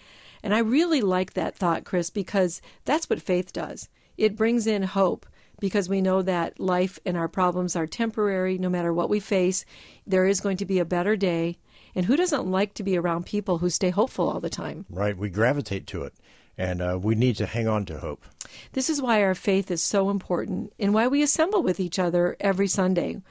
And 0.43 0.55
I 0.55 0.59
really 0.59 1.01
like 1.01 1.35
that 1.35 1.57
thought, 1.57 1.85
Chris, 1.85 2.11
because 2.11 2.61
that's 2.85 3.09
what 3.09 3.23
faith 3.23 3.53
does. 3.53 3.89
It 4.19 4.37
brings 4.37 4.67
in 4.67 4.83
hope 4.83 5.27
because 5.61 5.89
we 5.89 6.01
know 6.01 6.23
that 6.23 6.59
life 6.59 6.99
and 7.07 7.17
our 7.17 7.29
problems 7.29 7.77
are 7.77 7.87
temporary. 7.87 8.59
No 8.59 8.69
matter 8.69 8.93
what 8.93 9.09
we 9.09 9.21
face, 9.21 9.65
there 10.07 10.27
is 10.27 10.41
going 10.41 10.57
to 10.57 10.67
be 10.67 10.81
a 10.81 10.85
better 10.85 11.15
day. 11.15 11.59
And 11.95 12.07
who 12.07 12.17
doesn't 12.17 12.51
like 12.51 12.75
to 12.75 12.83
be 12.83 12.99
around 12.99 13.27
people 13.27 13.59
who 13.59 13.71
stay 13.71 13.91
hopeful 13.91 14.29
all 14.29 14.41
the 14.41 14.51
time? 14.51 14.87
Right. 14.91 15.17
We 15.17 15.31
gravitate 15.31 15.87
to 15.89 16.03
it. 16.03 16.15
And 16.59 16.83
uh, 16.83 16.99
we 17.01 17.15
need 17.15 17.37
to 17.37 17.47
hang 17.47 17.69
on 17.69 17.85
to 17.87 17.99
hope. 17.99 18.25
This 18.73 18.91
is 18.91 19.01
why 19.01 19.23
our 19.23 19.35
faith 19.35 19.71
is 19.71 19.83
so 19.83 20.11
important 20.11 20.73
and 20.79 20.93
why 20.93 21.07
we 21.07 21.23
assemble 21.23 21.63
with 21.63 21.81
each 21.81 21.99
other 21.99 22.37
every 22.41 22.67
Sunday 22.67 23.23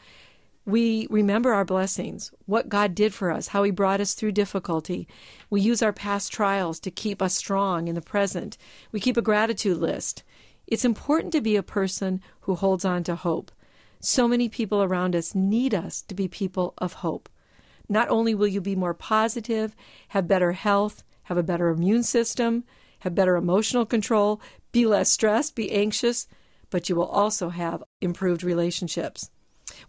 we 0.66 1.08
remember 1.10 1.54
our 1.54 1.66
blessings, 1.66 2.32
what 2.46 2.70
God 2.70 2.94
did 2.94 3.14
for 3.14 3.32
us, 3.32 3.48
how 3.48 3.64
He 3.64 3.72
brought 3.72 4.02
us 4.02 4.14
through 4.14 4.34
difficulty. 4.34 5.08
We 5.50 5.62
use 5.62 5.82
our 5.82 5.94
past 5.94 6.32
trials 6.32 6.80
to 6.82 6.92
keep 6.92 7.22
us 7.22 7.36
strong 7.36 7.88
in 7.88 7.96
the 7.96 8.02
present. 8.02 8.58
We 8.92 9.00
keep 9.00 9.18
a 9.18 9.22
gratitude 9.22 9.78
list. 9.78 10.24
It's 10.68 10.86
important 10.86 11.34
to 11.34 11.42
be 11.42 11.56
a 11.56 11.64
person 11.64 12.22
who 12.42 12.56
holds 12.56 12.86
on 12.86 13.04
to 13.06 13.16
hope. 13.16 13.52
So 14.00 14.28
many 14.28 14.50
people 14.50 14.84
around 14.84 15.16
us 15.16 15.36
need 15.36 15.74
us 15.74 16.02
to 16.04 16.16
be 16.16 16.28
people 16.28 16.74
of 16.78 16.94
hope. 16.94 17.28
Not 17.90 18.10
only 18.10 18.34
will 18.34 18.48
you 18.48 18.62
be 18.62 18.76
more 18.76 18.94
positive, 18.94 19.76
have 20.10 20.28
better 20.28 20.54
health, 20.54 21.04
have 21.24 21.38
a 21.38 21.44
better 21.44 21.70
immune 21.70 22.04
system, 22.04 22.64
have 23.00 23.16
better 23.16 23.36
emotional 23.36 23.86
control, 23.86 24.40
be 24.72 24.86
less 24.86 25.12
stressed, 25.12 25.56
be 25.56 25.72
anxious, 25.72 26.28
but 26.70 26.88
you 26.88 26.96
will 26.96 27.08
also 27.08 27.50
have 27.50 27.84
improved 28.00 28.44
relationships. 28.44 29.30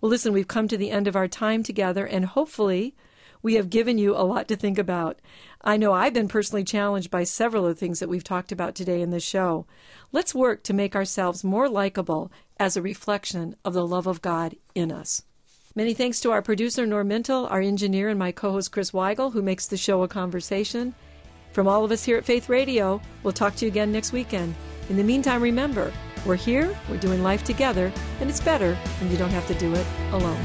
Well, 0.03 0.11
listen, 0.11 0.33
we've 0.33 0.49
come 0.49 0.67
to 0.67 0.77
the 0.77 0.91
end 0.91 1.07
of 1.07 1.15
our 1.15 1.29
time 1.29 1.63
together, 1.63 2.05
and 2.05 2.25
hopefully, 2.25 2.97
we 3.41 3.55
have 3.55 3.71
given 3.71 3.99
you 3.99 4.17
a 4.17 4.27
lot 4.27 4.49
to 4.49 4.57
think 4.57 4.77
about. 4.77 5.21
I 5.63 5.77
know 5.77 5.93
I've 5.93 6.13
been 6.13 6.27
personally 6.27 6.65
challenged 6.65 7.09
by 7.09 7.23
several 7.23 7.65
of 7.65 7.77
the 7.77 7.79
things 7.79 8.01
that 8.01 8.09
we've 8.09 8.25
talked 8.25 8.51
about 8.51 8.75
today 8.75 9.01
in 9.01 9.11
this 9.11 9.23
show. 9.23 9.65
Let's 10.11 10.35
work 10.35 10.65
to 10.65 10.75
make 10.75 10.97
ourselves 10.97 11.45
more 11.45 11.69
likable 11.69 12.33
as 12.59 12.77
a 12.77 12.83
reflection 12.83 13.55
of 13.65 13.75
the 13.75 13.87
love 13.87 14.09
of 14.09 14.23
God 14.23 14.57
in 14.75 14.91
us. 14.91 15.23
Many 15.77 15.95
thanks 15.95 16.19
to 16.23 16.33
our 16.33 16.43
producer, 16.43 16.85
Norm 16.85 17.13
our 17.31 17.61
engineer, 17.61 18.09
and 18.09 18.19
my 18.19 18.33
co 18.33 18.51
host, 18.51 18.73
Chris 18.73 18.91
Weigel, 18.91 19.33
who 19.33 19.41
makes 19.41 19.69
the 19.69 19.77
show 19.77 20.03
a 20.03 20.09
conversation. 20.09 20.97
From 21.53 21.69
all 21.69 21.85
of 21.85 21.93
us 21.93 22.03
here 22.03 22.17
at 22.17 22.25
Faith 22.25 22.49
Radio, 22.49 23.01
we'll 23.23 23.33
talk 23.33 23.55
to 23.55 23.67
you 23.67 23.71
again 23.71 23.93
next 23.93 24.11
weekend. 24.11 24.57
In 24.89 24.97
the 24.97 25.05
meantime, 25.05 25.41
remember, 25.41 25.93
we're 26.25 26.37
here, 26.37 26.77
we're 26.89 26.99
doing 26.99 27.23
life 27.23 27.45
together, 27.45 27.93
and 28.21 28.31
it's 28.31 28.41
better 28.41 28.75
when 29.01 29.11
you 29.11 29.17
don't 29.17 29.31
have 29.31 29.47
to 29.49 29.55
do 29.55 29.75
it 29.75 29.87
alone. 30.13 30.41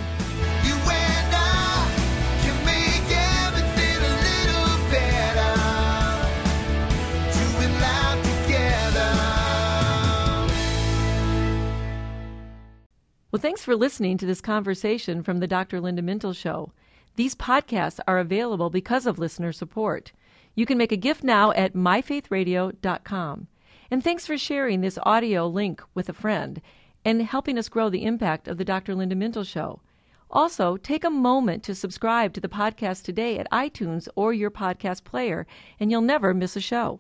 Well, 13.38 13.42
thanks 13.44 13.62
for 13.63 13.76
listening 13.76 14.18
to 14.18 14.26
this 14.26 14.42
conversation 14.42 15.22
from 15.22 15.40
the 15.40 15.46
Dr. 15.46 15.80
Linda 15.80 16.02
Mintle 16.02 16.36
Show. 16.36 16.72
These 17.18 17.36
podcasts 17.36 18.00
are 18.08 18.18
available 18.18 18.72
because 18.72 19.06
of 19.06 19.20
listener 19.20 19.52
support. 19.52 20.12
You 20.56 20.66
can 20.66 20.80
make 20.80 20.92
a 20.92 20.98
gift 20.98 21.24
now 21.24 21.52
at 21.52 21.76
myfaithradio.com. 21.76 23.48
And 23.89 24.04
thanks 24.04 24.28
for 24.28 24.38
sharing 24.38 24.82
this 24.82 25.00
audio 25.04 25.47
link 25.47 25.82
with 25.93 26.10
a 26.10 26.13
friend 26.13 26.62
and 27.06 27.21
helping 27.21 27.58
us 27.58 27.69
grow 27.69 27.89
the 27.89 28.04
impact 28.04 28.47
of 28.47 28.58
the 28.58 28.65
Dr. 28.65 28.95
Linda 28.95 29.15
Mintle 29.15 29.47
Show. 29.47 29.82
Also, 30.30 30.76
take 30.76 31.06
a 31.06 31.10
moment 31.10 31.63
to 31.63 31.73
subscribe 31.73 32.34
to 32.34 32.41
the 32.41 32.50
podcast 32.50 33.04
today 33.04 33.38
at 33.39 33.50
iTunes 33.50 34.10
or 34.15 34.34
your 34.34 34.52
podcast 34.52 35.06
player, 35.06 35.47
and 35.80 35.89
you'll 35.89 36.02
never 36.02 36.34
miss 36.34 36.58
a 36.58 36.62
show. 36.62 37.00